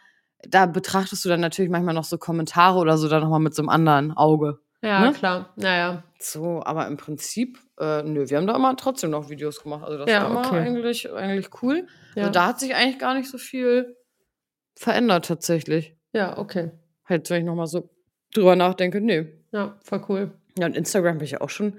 [0.49, 3.62] da betrachtest du dann natürlich manchmal noch so Kommentare oder so dann nochmal mit so
[3.62, 4.59] einem anderen Auge.
[4.83, 5.12] Ja, Ne?
[5.12, 5.53] klar.
[5.57, 6.03] Naja.
[6.18, 9.85] So, aber im Prinzip, äh, nö, wir haben da immer trotzdem noch Videos gemacht.
[9.85, 10.59] Also das Ja, war immer okay.
[10.61, 11.87] eigentlich, eigentlich cool.
[12.14, 12.23] Ja.
[12.23, 13.96] Also da hat sich eigentlich gar nicht so viel
[14.77, 15.96] verändert tatsächlich.
[16.12, 16.70] ja, okay.
[17.07, 17.90] Halt, wenn ich nochmal so
[18.35, 19.27] drüber nachdenke, nö.
[19.53, 20.31] Ja, voll cool.
[20.59, 21.75] Ja, und Instagram bin ich ja auch schon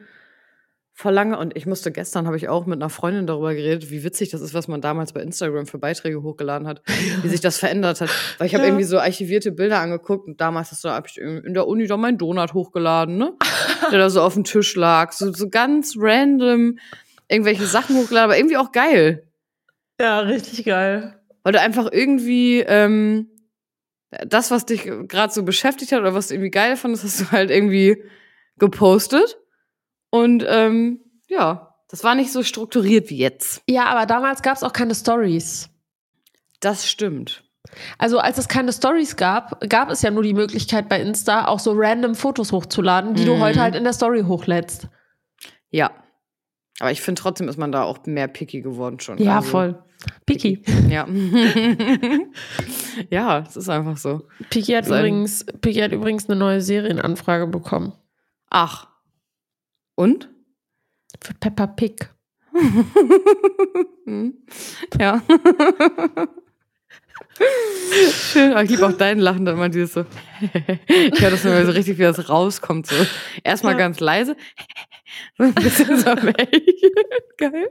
[0.94, 4.04] vor lange und ich musste gestern, habe ich auch mit einer Freundin darüber geredet, wie
[4.04, 6.82] witzig das ist, was man damals bei Instagram für Beiträge hochgeladen hat,
[7.22, 8.10] wie sich das verändert hat.
[8.38, 8.70] Weil ich habe Ja.
[8.70, 11.98] irgendwie so archivierte Bilder angeguckt und damals hast du, hab ich in der Uni da
[11.98, 13.34] meinen Donut hochgeladen, ne?
[13.92, 15.12] Der da so auf dem Tisch lag.
[15.14, 16.78] So, so ganz random
[17.30, 19.28] irgendwelche Sachen hochgeladen, aber irgendwie auch geil.
[20.00, 21.16] Ja, richtig geil.
[21.44, 23.28] Weil du einfach irgendwie ähm,
[24.28, 27.32] das, was dich gerade so beschäftigt hat oder was du irgendwie geil fandest, hast du
[27.32, 28.04] halt irgendwie
[28.58, 29.38] gepostet.
[30.12, 33.64] Und ähm, ja, das war nicht so strukturiert wie jetzt.
[33.68, 35.70] Ja, aber damals gab es auch keine Stories.
[36.60, 37.44] Das stimmt.
[37.98, 41.60] Also als es keine Stories gab, gab es ja nur die Möglichkeit bei Insta auch
[41.60, 43.40] so random Fotos hochzuladen, die du Mhm.
[43.40, 44.88] heute halt in der Story hochlädst.
[45.70, 45.92] Ja.
[46.80, 49.18] Aber ich finde trotzdem ist man da auch mehr picky geworden schon.
[49.20, 49.84] Ja, Also, voll.
[50.26, 50.64] Piki.
[50.90, 51.08] Ja.
[53.10, 54.28] ja, es ist einfach so.
[54.50, 57.94] Piki hat, Sein- übrigens, Piki hat übrigens eine neue Serienanfrage bekommen.
[58.50, 58.88] Ach.
[59.96, 60.30] Und?
[61.22, 62.10] Für Peppa Pig.
[65.00, 65.22] Ja.
[68.12, 70.06] Schön, aber ich liebe auch dein Lachen dann immer dieses so.
[70.88, 72.88] ich höre das immer so richtig, wie das rauskommt.
[72.88, 72.96] So.
[73.44, 73.80] Erstmal Ja.
[73.80, 74.36] ganz leise.
[75.38, 76.16] So ein bisschen so.
[77.38, 77.70] Geil.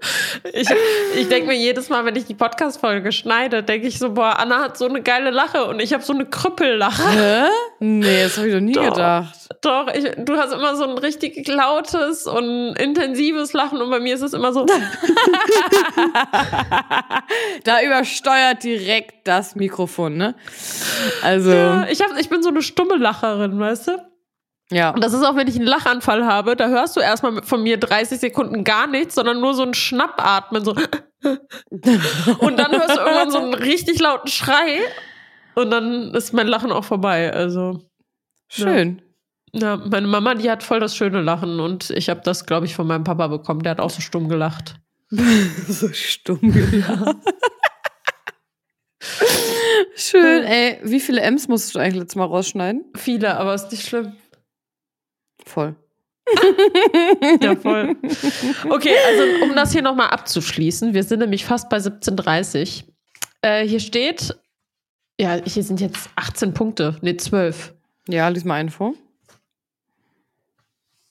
[0.53, 0.69] Ich,
[1.17, 4.63] ich denke mir jedes Mal, wenn ich die Podcast-Folge schneide, denke ich so, boah, Anna
[4.63, 7.09] hat so eine geile Lache und ich habe so eine Krüppellache.
[7.09, 7.49] Hä?
[7.79, 8.93] Nee, das habe ich doch nie Doch.
[8.93, 9.35] gedacht.
[9.63, 14.15] Doch, ich, du hast immer so ein richtig lautes und intensives Lachen und bei mir
[14.15, 14.67] ist es immer so.
[17.65, 20.35] da übersteuert direkt das Mikrofon, ne?
[21.23, 21.87] Also, ja.
[21.89, 24.10] ich, hab, ich bin so eine stumme Lacherin, weißt du?
[24.93, 27.79] Und das ist auch, wenn ich einen Lachanfall habe, da hörst du erstmal von mir
[27.79, 30.65] 30 Sekunden gar nichts, sondern nur so ein Schnappatmen.
[30.65, 30.73] So.
[32.39, 34.79] Und dann hörst du irgendwann so einen richtig lauten Schrei
[35.55, 37.31] und dann ist mein Lachen auch vorbei.
[37.33, 37.81] Also,
[38.49, 39.03] Schön.
[39.53, 42.75] Ja, meine Mama, die hat voll das schöne Lachen und ich habe das, glaube ich,
[42.75, 43.63] von meinem Papa bekommen.
[43.63, 44.77] Der hat auch so stumm gelacht.
[45.11, 47.17] so stumm gelacht.
[49.97, 50.79] Schön, ey.
[50.83, 52.85] Wie viele M's musstest du eigentlich letztes Mal rausschneiden?
[52.97, 54.17] Viele, aber ist nicht schlimm.
[55.47, 55.77] Voll.
[57.43, 57.97] Ja, voll.
[58.69, 62.85] Okay, also um das hier nochmal abzuschließen, wir sind nämlich fast bei 17.30
[63.43, 64.37] äh, Hier steht,
[65.21, 67.75] ja, hier sind jetzt 18 Punkte, nee, 12.
[68.09, 68.95] Ja, lies mal einen vor.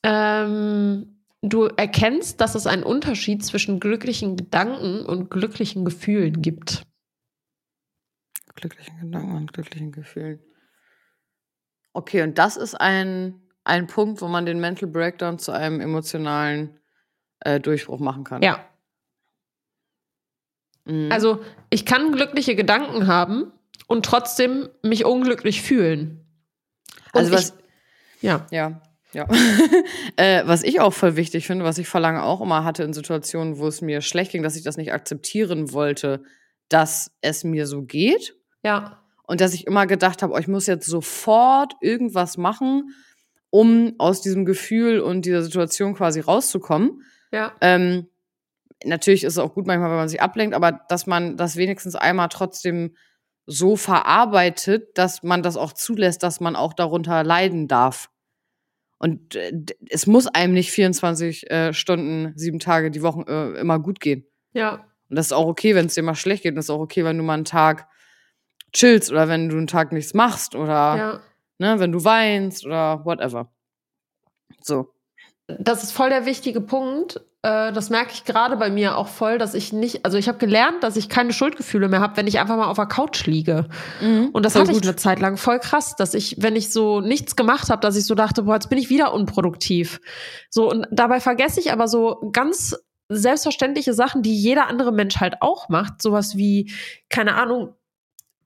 [0.03, 6.83] Ähm, du erkennst, dass es einen Unterschied zwischen glücklichen Gedanken und glücklichen Gefühlen gibt.
[8.55, 10.39] Glücklichen Gedanken und glücklichen Gefühlen.
[11.93, 16.79] Okay, und das ist ein, ein Punkt, wo man den Mental Breakdown zu einem emotionalen
[17.41, 18.41] äh, Durchbruch machen kann.
[18.41, 18.65] Ja.
[20.85, 21.11] Mhm.
[21.11, 23.51] Also, ich kann glückliche Gedanken haben
[23.87, 26.25] und trotzdem mich unglücklich fühlen.
[27.13, 27.49] Und also was,
[28.17, 28.45] ich, ja.
[28.51, 28.81] Ja,
[29.13, 29.27] ja.
[30.15, 32.93] äh, was ich auch voll wichtig finde, was ich vor lange auch immer hatte in
[32.93, 36.23] Situationen, wo es mir schlecht ging, dass ich das nicht akzeptieren wollte,
[36.69, 38.35] dass es mir so geht.
[38.63, 39.01] Ja.
[39.23, 42.95] Und dass ich immer gedacht habe, oh, ich muss jetzt sofort irgendwas machen,
[43.49, 47.03] um aus diesem Gefühl und dieser Situation quasi rauszukommen.
[47.31, 47.53] Ja.
[47.61, 48.07] Ähm,
[48.83, 51.95] natürlich ist es auch gut manchmal, wenn man sich ablenkt, aber dass man das wenigstens
[51.95, 52.95] einmal trotzdem
[53.45, 58.09] so verarbeitet, dass man das auch zulässt, dass man auch darunter leiden darf.
[58.99, 59.51] Und äh,
[59.89, 64.25] es muss einem nicht 24 äh, Stunden, sieben Tage die Woche äh, immer gut gehen.
[64.53, 64.85] Ja.
[65.09, 66.51] Und das ist auch okay, wenn es dir mal schlecht geht.
[66.51, 67.87] Und das ist auch okay, wenn du mal einen Tag
[68.73, 71.21] chillst oder wenn du einen Tag nichts machst oder Ja.
[71.59, 73.51] Ne, wenn du weinst oder whatever.
[74.61, 74.93] So.
[75.47, 77.21] Das ist voll der wichtige Punkt.
[77.41, 80.37] Äh, Das merke ich gerade bei mir auch voll, dass ich nicht, also ich habe
[80.37, 83.67] gelernt, dass ich keine Schuldgefühle mehr habe, wenn ich einfach mal auf der Couch liege.
[84.33, 84.85] Und das hatte ich gut.
[84.85, 88.05] eine Zeit lang voll krass, dass ich, wenn ich so nichts gemacht habe, dass ich
[88.05, 90.01] so dachte, boah, jetzt bin ich wieder unproduktiv.
[90.49, 92.75] So, und dabei vergesse ich aber so ganz
[93.11, 96.01] selbstverständliche Sachen, die jeder andere Mensch halt auch macht.
[96.01, 96.71] Sowas wie,
[97.09, 97.73] keine Ahnung,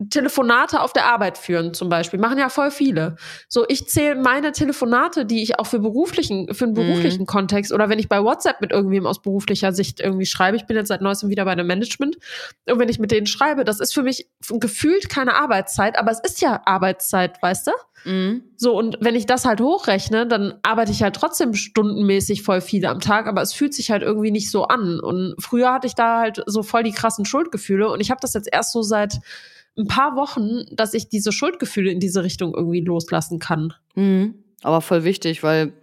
[0.10, 2.20] Telefonate auf der Arbeit führen zum Beispiel.
[2.20, 3.16] Machen ja voll viele.
[3.48, 7.90] So, ich zähle meine Telefonate, die ich auch für beruflichen, für einen beruflichen Kontext oder
[7.90, 11.02] wenn ich bei WhatsApp mit irgendwem aus beruflicher Sicht irgendwie schreibe, ich bin jetzt seit
[11.02, 12.18] neuestem wieder bei einem Management
[12.70, 16.20] und wenn ich mit denen schreibe, das ist für mich gefühlt keine Arbeitszeit, aber es
[16.20, 17.72] ist ja Arbeitszeit, weißt du?
[18.06, 18.44] Mhm.
[18.58, 22.86] So, und wenn ich das halt hochrechne, dann arbeite ich halt trotzdem stundenmäßig voll viel
[22.86, 25.00] am Tag, aber es fühlt sich halt irgendwie nicht so an.
[25.00, 28.34] Und früher hatte ich da halt so voll die krassen Schuldgefühle und ich habe das
[28.34, 29.20] jetzt erst so seit
[29.78, 33.74] ein paar Wochen, dass ich diese Schuldgefühle in diese Richtung irgendwie loslassen kann.
[33.96, 34.36] Mhm.
[34.62, 35.74] Aber voll wichtig, weil,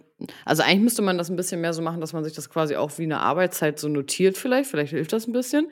[0.45, 2.75] also eigentlich müsste man das ein bisschen mehr so machen, dass man sich das quasi
[2.75, 4.69] auch wie eine Arbeitszeit so notiert vielleicht.
[4.69, 5.71] Vielleicht hilft das ein bisschen,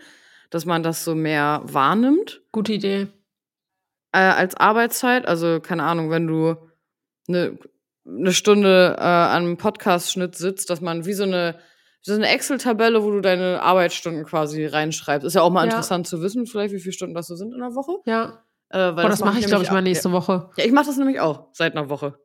[0.50, 3.08] dass man das so mehr wahrnimmt Gute Idee.
[4.12, 5.28] äh, als Arbeitszeit.
[5.28, 6.56] Also, keine Ahnung, wenn du
[7.28, 7.58] eine,
[8.06, 11.56] eine Stunde äh, an einem Podcast-Schnitt sitzt, dass man wie so eine,
[12.02, 15.26] so eine Excel-Tabelle, wo du deine Arbeitsstunden quasi reinschreibst.
[15.26, 15.72] Ist ja auch mal Ja.
[15.72, 17.94] interessant zu wissen, vielleicht, wie viele Stunden das so sind in der Woche.
[18.06, 18.44] Ja.
[18.70, 20.50] Äh, weil Boah, das, mache ich, glaube ich, mal nächste Woche.
[20.56, 22.20] Ja, ich mache das nämlich auch seit einer Woche.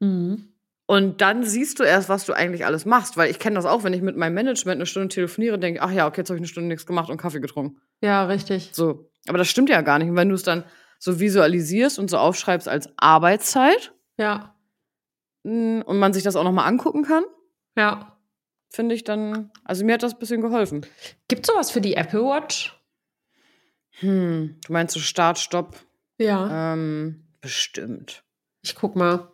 [0.00, 0.52] Mhm.
[0.88, 3.16] Und dann siehst du erst, was du eigentlich alles machst.
[3.16, 5.82] Weil ich kenne das auch, wenn ich mit meinem Management eine Stunde telefoniere, denke ich,
[5.82, 7.80] ach ja, okay, jetzt habe ich eine Stunde nichts gemacht und Kaffee getrunken.
[8.02, 8.70] Ja, richtig.
[8.72, 9.10] So.
[9.26, 10.08] Aber das stimmt ja gar nicht.
[10.08, 10.62] Und wenn du es dann
[11.00, 14.54] so visualisierst und so aufschreibst als Arbeitszeit Ja.
[15.42, 17.24] und man sich das auch nochmal angucken kann,
[17.76, 18.15] Ja.
[18.68, 20.86] Finde ich dann, also mir hat das ein bisschen geholfen.
[21.28, 22.80] Gibt sowas für die Apple Watch?
[24.00, 25.76] Hm, du meinst so Start, Stopp?
[26.18, 26.72] Ja.
[26.72, 28.24] Ähm, bestimmt.
[28.62, 29.32] Ich guck mal.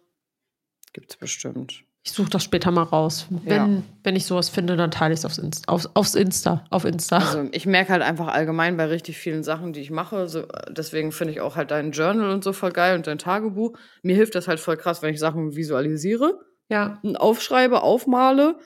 [0.92, 1.84] Gibt's bestimmt.
[2.04, 3.28] Ich suche das später mal raus.
[3.30, 6.64] Wenn, wenn ich sowas finde, dann teile ich es aufs, Inst aufs, aufs Insta.
[6.70, 7.18] Auf Insta.
[7.18, 11.12] Also ich merke halt einfach allgemein bei richtig vielen Sachen, die ich mache, so, deswegen
[11.12, 13.78] finde ich auch halt dein Journal und so voll geil und dein Tagebuch.
[14.02, 17.00] Mir hilft das halt voll krass, wenn ich Sachen visualisiere, ja.
[17.14, 18.58] aufschreibe, aufmale,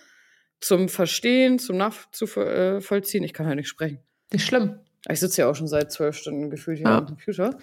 [0.60, 3.24] zum Verstehen, zum Nachzuvollziehen.
[3.24, 4.00] Ich kann halt nicht sprechen.
[4.32, 4.78] Nicht schlimm.
[5.08, 6.98] Ich sitze ja auch schon seit zwölf Stunden gefühlt hier Ja.
[6.98, 7.56] am Computer.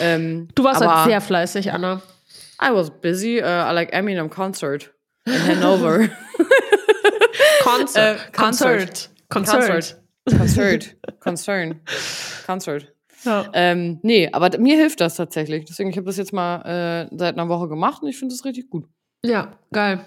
[0.00, 2.02] Ähm, Du warst aber halt sehr fleißig, Anna.
[2.60, 3.38] I was busy.
[3.40, 4.92] Uh, I like Eminem concert
[5.24, 6.08] in Hanover.
[7.62, 8.18] Concert.
[8.28, 9.10] Äh, Concert.
[9.28, 10.02] Concert.
[10.36, 10.96] Concert.
[11.20, 11.80] Concern.
[12.46, 12.92] Concert.
[13.24, 13.50] Ja.
[13.52, 15.64] Ähm, nee, aber mir hilft das tatsächlich.
[15.66, 18.44] Deswegen, ich habe das jetzt mal äh, seit einer Woche gemacht und ich finde das
[18.44, 18.86] richtig gut.
[19.24, 20.04] ja, geil.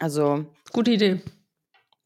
[0.00, 1.20] Also, Gute Idee.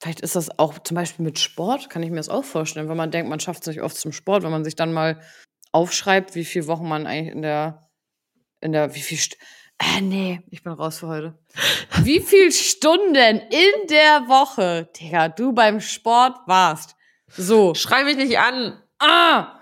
[0.03, 2.97] Vielleicht ist das auch zum Beispiel mit Sport, kann ich mir das auch vorstellen, wenn
[2.97, 5.21] man denkt, man schafft es nicht oft zum Sport, wenn man sich dann mal
[5.71, 7.89] aufschreibt, wie viele Wochen man eigentlich in der,
[8.61, 9.37] in der, wie viel, St
[9.79, 11.39] äh, nee, ich bin raus für heute.
[12.05, 16.95] Wie viel Stunden in der Woche, Digga, du beim Sport warst.
[17.27, 17.75] So.
[17.75, 18.81] Schrei mich nicht an.
[19.01, 19.59] Ah!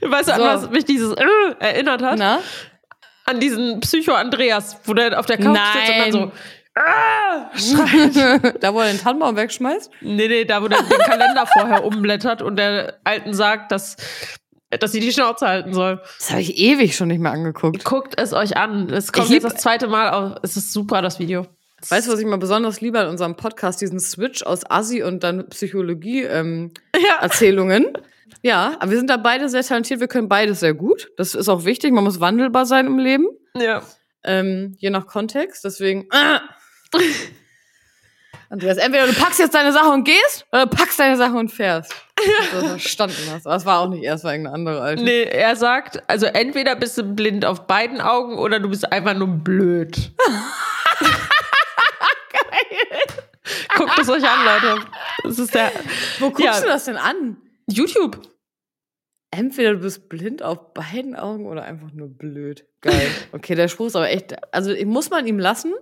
[0.00, 0.46] Weißt du, an So.
[0.46, 1.24] was mich dieses äh,
[1.58, 2.18] erinnert hat?
[2.18, 2.40] Na?
[3.26, 6.32] An diesen Psycho-Andreas, wo der auf der Couch sitzt und dann so.
[6.78, 8.16] Ah, schreit.
[8.62, 9.90] da, wo er den Tannenbaum wegschmeißt?
[10.00, 13.96] Nee, nee, da, wo der den Kalender vorher umblättert und der Alten sagt, dass,
[14.70, 16.00] dass sie die Schnauze halten soll.
[16.18, 17.84] Das habe ich ewig schon nicht mehr angeguckt.
[17.84, 18.90] Guckt es euch an.
[18.90, 20.38] Es kommt jetzt das zweite Mal auf.
[20.42, 21.46] Es ist super, das Video.
[21.88, 23.80] Weißt du, was ich mal besonders liebe an unserem Podcast?
[23.80, 26.72] Diesen Switch aus Assi und dann Psychologie-Erzählungen.
[26.96, 27.22] Ähm, Ja.
[27.22, 27.86] Erzählungen.
[28.42, 30.00] ja, aber wir sind da beide sehr talentiert.
[30.00, 31.08] Wir können beides sehr gut.
[31.16, 31.92] Das ist auch wichtig.
[31.92, 33.26] Man muss wandelbar sein im Leben.
[33.56, 33.82] Ja.
[34.24, 35.64] Ähm, je nach Kontext.
[35.64, 36.06] Deswegen.
[36.10, 36.40] Ah.
[38.50, 41.50] Andreas, entweder du packst jetzt deine Sache und gehst, oder du packst deine Sache und
[41.50, 41.94] fährst.
[42.50, 43.46] Du das verstanden hast.
[43.46, 45.04] Aber es war auch nicht erst, war irgendeine andere Alte.
[45.04, 49.14] Nee, er sagt, also entweder bist du blind auf beiden Augen oder du bist einfach
[49.14, 50.10] nur blöd.
[52.30, 53.06] Geil.
[53.76, 54.84] Guckt es euch an, Leute.
[55.22, 55.70] Das ist der
[56.18, 56.60] Wo guckst Ja.
[56.60, 57.36] du das denn an?
[57.68, 58.20] YouTube.
[59.30, 62.66] Entweder du bist blind auf beiden Augen oder einfach nur blöd.
[62.80, 63.10] Geil.
[63.30, 64.34] Okay, der Spruch ist aber echt.
[64.52, 65.72] Also muss man ihm lassen.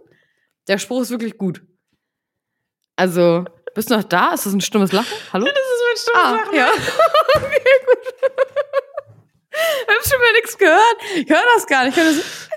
[0.68, 1.62] Der Spruch ist wirklich gut.
[2.96, 3.44] Also,
[3.74, 4.32] bist du noch da?
[4.34, 5.12] Ist das ein stummes Lachen?
[5.32, 5.46] Hallo?
[5.46, 6.68] Das ist mein Ah, ja.
[7.36, 8.14] okay, gut.
[9.52, 10.96] Ich hab schon wieder nichts gehört.
[11.16, 11.96] Ich höre das gar nicht.
[11.96, 12.48] Das,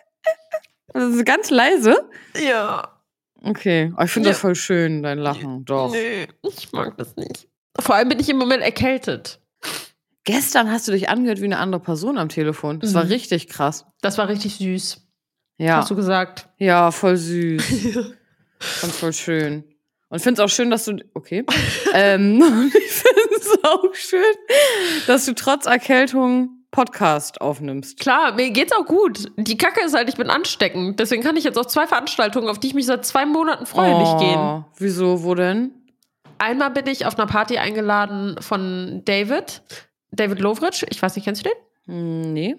[0.93, 2.09] das ist ganz leise.
[2.41, 3.01] Ja.
[3.43, 3.91] Okay.
[3.95, 4.41] Aber ich finde das Ja.
[4.41, 5.65] voll schön, dein Lachen.
[5.65, 5.91] Doch.
[5.91, 7.47] Nee, ich mag das nicht.
[7.79, 9.39] Vor allem bin ich im Moment erkältet.
[10.25, 12.79] Gestern hast du dich angehört wie eine andere Person am Telefon.
[12.79, 13.11] Das war Mhm.
[13.11, 13.85] richtig krass.
[14.01, 15.01] Das war richtig süß.
[15.59, 15.77] Ja.
[15.77, 16.47] Hast du gesagt.
[16.57, 17.63] Ja, voll süß.
[18.59, 19.65] Fand's voll schön.
[20.07, 20.97] Und find's auch schön, dass du.
[21.13, 21.45] Okay.
[21.93, 24.35] ähm, und ich find's auch schön,
[25.05, 27.99] dass du trotz Erkältung Podcast aufnimmst.
[27.99, 29.31] Klar, mir geht's auch gut.
[29.35, 30.99] Die Kacke ist halt, ich bin ansteckend.
[30.99, 33.97] Deswegen kann ich jetzt auf zwei Veranstaltungen, auf die ich mich seit zwei Monaten freue,
[33.97, 34.39] nicht gehen.
[34.39, 35.71] Oh, Wieso, wo denn?
[36.37, 39.61] Einmal bin ich auf einer Party eingeladen von David.
[40.11, 40.85] David Lovridge.
[40.89, 41.93] Ich weiß nicht, kennst du den?
[41.93, 42.55] Hm, nee.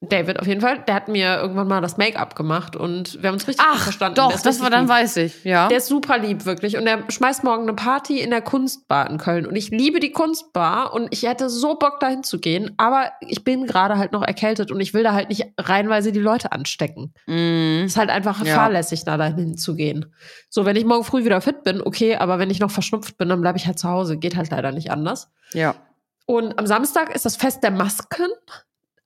[0.00, 0.82] David auf jeden Fall.
[0.86, 3.82] Der hat mir irgendwann mal das Make-up gemacht und wir haben uns richtig gut Ach,
[3.82, 4.14] verstanden.
[4.16, 4.90] Der doch, das war dann lieb.
[4.90, 5.68] weiß ich, ja.
[5.68, 6.76] Der ist super lieb, wirklich.
[6.76, 9.46] Und er schmeißt morgen eine Party in der Kunstbar in Köln.
[9.46, 12.72] Und ich liebe die Kunstbar und ich hätte so Bock, dahin zu gehen.
[12.78, 16.20] Aber ich bin gerade halt noch erkältet und ich will da halt nicht reihenweise die
[16.20, 17.12] Leute anstecken.
[17.26, 17.84] Mm.
[17.84, 18.54] ist halt einfach Ja.
[18.54, 20.14] fahrlässig, da dahin zu gehen.
[20.48, 23.28] So, wenn ich morgen früh wieder fit bin, okay, aber wenn ich noch verschnupft bin,
[23.28, 24.18] dann bleibe ich halt zu Hause.
[24.18, 25.30] Geht halt leider nicht anders.
[25.52, 25.74] Ja.
[26.26, 28.28] Und am Samstag ist das Fest der Masken.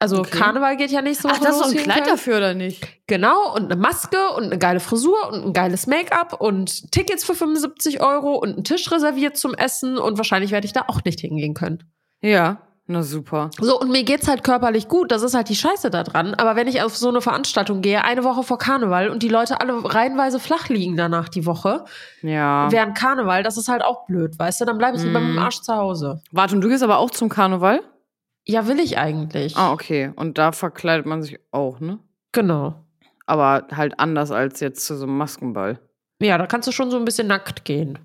[0.00, 0.38] Also Okay.
[0.38, 2.08] Karneval geht ja nächste Woche Ach, das ist doch ein Kleid Köln.
[2.08, 2.86] dafür, oder nicht?
[3.08, 7.34] Genau, und eine Maske und eine geile Frisur und ein geiles Make-up und Tickets für
[7.34, 11.20] 75 Euro und einen Tisch reserviert zum Essen und wahrscheinlich werde ich da auch nicht
[11.20, 11.82] hingehen können.
[12.20, 12.58] Ja.
[12.90, 13.50] Na super.
[13.60, 16.32] So, und mir geht's halt körperlich gut, das ist halt die Scheiße da dran.
[16.34, 19.60] Aber wenn ich auf so eine Veranstaltung gehe, eine Woche vor Karneval und die Leute
[19.60, 21.84] alle reihenweise flach liegen danach die Woche,
[22.22, 22.68] Ja.
[22.72, 24.64] während Karneval, das ist halt auch blöd, weißt du?
[24.64, 25.38] Dann bleibe ich lieber mit dem Mhm.
[25.42, 26.22] Arsch zu Hause.
[26.32, 27.82] Warte, und du gehst aber auch zum Karneval?
[28.48, 29.56] Ja, will ich eigentlich.
[29.56, 30.12] Ah, okay.
[30.16, 31.98] Und da verkleidet man sich auch, ne?
[32.32, 32.82] Genau.
[33.26, 35.78] Aber halt anders als jetzt zu so einem Maskenball.
[36.20, 37.98] Ja, da kannst du schon so ein bisschen nackt gehen.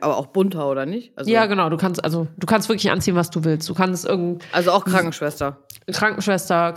[0.00, 1.16] Aber auch bunter, oder nicht?
[1.18, 1.68] Also, ja, genau.
[1.68, 3.68] Du kannst also, du kannst wirklich anziehen, was du willst.
[3.68, 5.58] Du kannst irgendeine Also auch Krankenschwester.
[5.92, 6.74] Krankenschwester,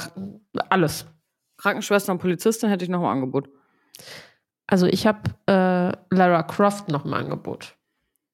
[0.69, 1.05] alles.
[1.57, 3.49] Krankenschwester und Polizistin hätte ich noch im Angebot.
[4.67, 7.75] Also ich habe äh, Lara Croft noch im Angebot.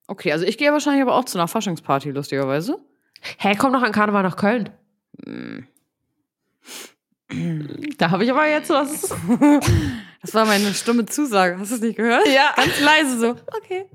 [0.07, 2.79] Okay, also ich gehe wahrscheinlich aber auch zu einer Faschingsparty, lustigerweise.
[3.37, 4.69] Hä, komm noch an Karneval nach Köln.
[5.25, 5.67] Hm.
[7.97, 9.13] Da habe ich aber jetzt was.
[10.21, 11.57] Das war meine stumme Zusage.
[11.57, 12.27] Hast du es nicht gehört?
[12.27, 12.51] Ja.
[12.55, 13.29] Ganz leise so.
[13.55, 13.85] Okay.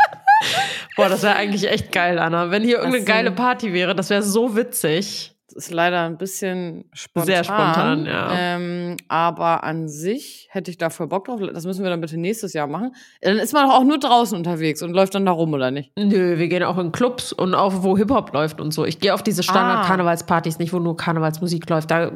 [0.96, 2.50] Boah, das wäre eigentlich echt geil, Anna.
[2.50, 3.06] Wenn hier irgendeine so.
[3.06, 5.34] geile Party wäre, das wäre so witzig.
[5.52, 7.26] Das ist leider ein bisschen spontan.
[7.26, 8.30] Sehr spontan, ja.
[8.32, 11.40] Ähm, aber an sich hätte ich da voll Bock drauf.
[11.52, 12.94] Das müssen wir dann bitte nächstes Jahr machen.
[13.20, 15.90] Dann ist man doch auch nur draußen unterwegs und läuft dann da rum, oder nicht?
[15.98, 18.84] Nö, wir gehen auch in Clubs und auch wo Hip-Hop läuft und so.
[18.84, 19.42] Ich gehe auf diese Ah.
[19.42, 21.90] Standard-Karnevalspartys, nicht wo nur Karnevalsmusik läuft.
[21.90, 22.12] Da,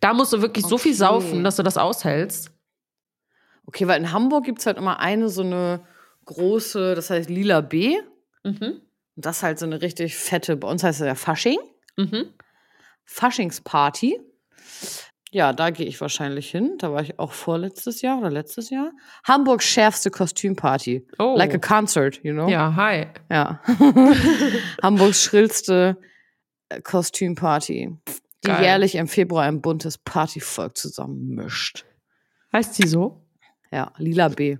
[0.00, 0.98] da musst du wirklich so viel Okay.
[0.98, 2.52] saufen, dass du das aushältst.
[3.66, 5.80] Okay, weil in Hamburg gibt es halt immer eine so eine
[6.26, 7.96] große, das heißt Lila B.
[8.44, 8.80] Mhm.
[9.16, 11.58] Und das ist halt so eine richtig fette, bei uns heißt es ja Fasching.
[11.96, 12.26] Mhm.
[13.06, 14.20] Faschingsparty.
[15.32, 16.76] Ja, da gehe ich wahrscheinlich hin.
[16.78, 18.92] Da war ich auch vorletztes Jahr oder letztes Jahr.
[19.24, 21.06] Hamburgs schärfste Kostümparty.
[21.18, 21.34] Oh.
[21.36, 22.48] Like a concert, you know?
[22.48, 23.06] Ja, hi.
[23.30, 23.60] Ja.
[24.82, 25.98] Hamburgs schrillste
[26.68, 27.96] äh, Kostümparty,
[28.44, 28.62] die Geil.
[28.62, 31.84] jährlich im Februar ein buntes Partyvolk zusammenmischt.
[32.52, 33.26] Heißt sie so?
[33.70, 34.56] Ja, Lila B.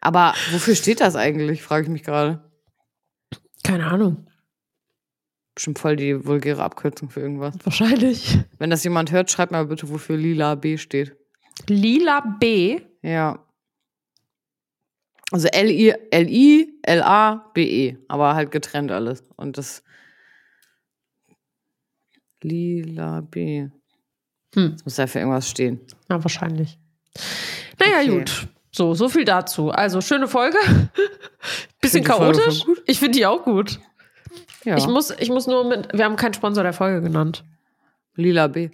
[0.00, 2.50] Aber wofür steht das eigentlich, frage ich mich gerade.
[3.62, 4.29] Keine Ahnung.
[5.60, 7.54] Bestimmt voll die vulgäre Abkürzung für irgendwas.
[7.64, 8.38] Wahrscheinlich.
[8.58, 11.14] Wenn das jemand hört, schreibt mal bitte, wofür Lila B steht.
[11.66, 12.80] Lila B.
[13.02, 13.44] Ja.
[15.30, 17.98] Also L-I, L-I, L-A, B-E.
[18.08, 19.22] Aber halt getrennt alles.
[19.36, 19.82] Und das
[22.40, 23.68] Lila B.
[24.54, 24.72] Hm.
[24.72, 25.78] Das muss ja für irgendwas stehen.
[26.08, 26.78] Ja, wahrscheinlich.
[27.78, 28.18] Naja, Okay.
[28.18, 28.48] gut.
[28.72, 29.70] So, so viel dazu.
[29.70, 30.56] Also, schöne Folge.
[31.82, 32.64] Bisschen Folge chaotisch.
[32.86, 33.78] Ich finde die auch gut.
[34.64, 34.76] Ja.
[34.76, 35.92] Ich, muss, ich muss nur mit.
[35.92, 37.44] Wir haben keinen Sponsor der Folge genannt.
[38.14, 38.70] Lila B.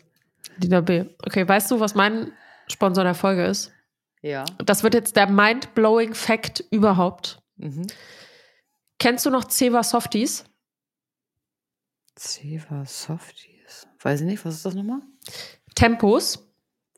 [0.59, 1.05] Dieter B.
[1.25, 2.33] Okay, weißt du, was mein
[2.69, 3.73] Sponsor der Folge ist?
[4.23, 4.45] Ja.
[4.65, 7.41] Das wird jetzt der mind-blowing Fact überhaupt.
[7.57, 7.87] Mhm.
[8.99, 10.45] Kennst du noch Ceva Softies?
[12.19, 13.87] Ceva Softies.
[14.01, 15.03] Weiß ich nicht, was ist das nochmal?
[15.75, 16.49] Tempos.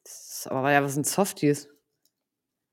[0.04, 1.68] Das aber ja, was sind Softies?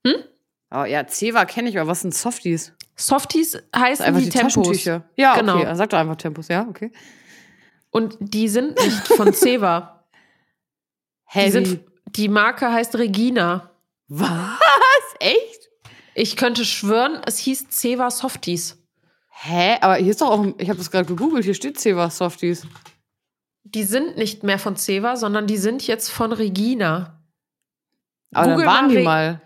[0.06, 0.22] Hm?
[0.70, 2.72] Aber ja, Ceva kenne ich, aber was sind Softies?
[2.96, 4.54] Softies heißen einfach die, die, Tempos.
[4.54, 5.04] Taschentücher.
[5.16, 5.58] Ja, Genau.
[5.58, 5.74] okay.
[5.74, 6.90] Sag doch einfach Tempos, ja, okay.
[7.90, 10.04] Und die sind nicht von Ceva.
[11.34, 13.70] Die, Hä, sind, die Marke heißt Regina.
[14.08, 14.58] Was?
[15.20, 15.68] Echt?
[16.14, 18.78] Ich könnte schwören, es hieß Ceva Softies.
[19.30, 19.76] Hä?
[19.82, 22.66] Aber hier ist doch auch, ich habe das gerade gegoogelt, hier steht Ceva Softies.
[23.64, 27.20] Die sind nicht mehr von Ceva, sondern die sind jetzt von Regina.
[28.32, 29.42] Aber Google dann waren die Re- mal.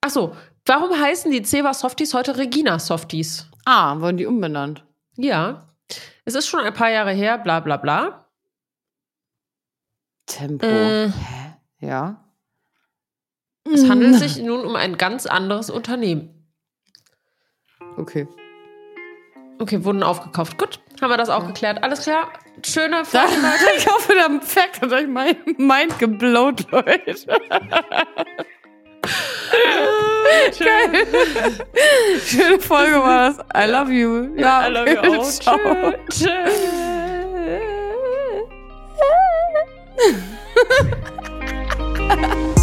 [0.00, 0.34] Achso,
[0.66, 3.46] warum heißen die Ceva Softies heute Regina Softies?
[3.64, 4.84] Ah, wurden die umbenannt.
[5.16, 5.68] Ja.
[6.24, 8.26] Es ist schon ein paar Jahre her, bla bla bla.
[10.26, 10.66] Tempo.
[10.66, 11.08] Äh.
[11.08, 11.56] Hä?
[11.80, 12.24] Ja.
[13.72, 16.48] Es handelt sich nun um ein ganz anderes Unternehmen.
[17.96, 18.26] Okay.
[19.58, 20.56] Okay, wurden aufgekauft.
[20.56, 21.82] Gut, haben wir das auch geklärt.
[21.82, 22.32] Alles klar.
[22.64, 23.18] Schöne Leute.
[23.76, 27.14] ich hoffe, der Fact hat euch mein Mind geblowt, Leute.
[30.58, 31.06] Geil.
[32.24, 33.38] Schöne Folge war das.
[33.56, 34.28] I love you.
[34.36, 35.24] Ja, I love you auch.
[35.40, 35.58] Ciao.
[36.08, 36.28] Tschö.
[36.28, 36.30] Tschö.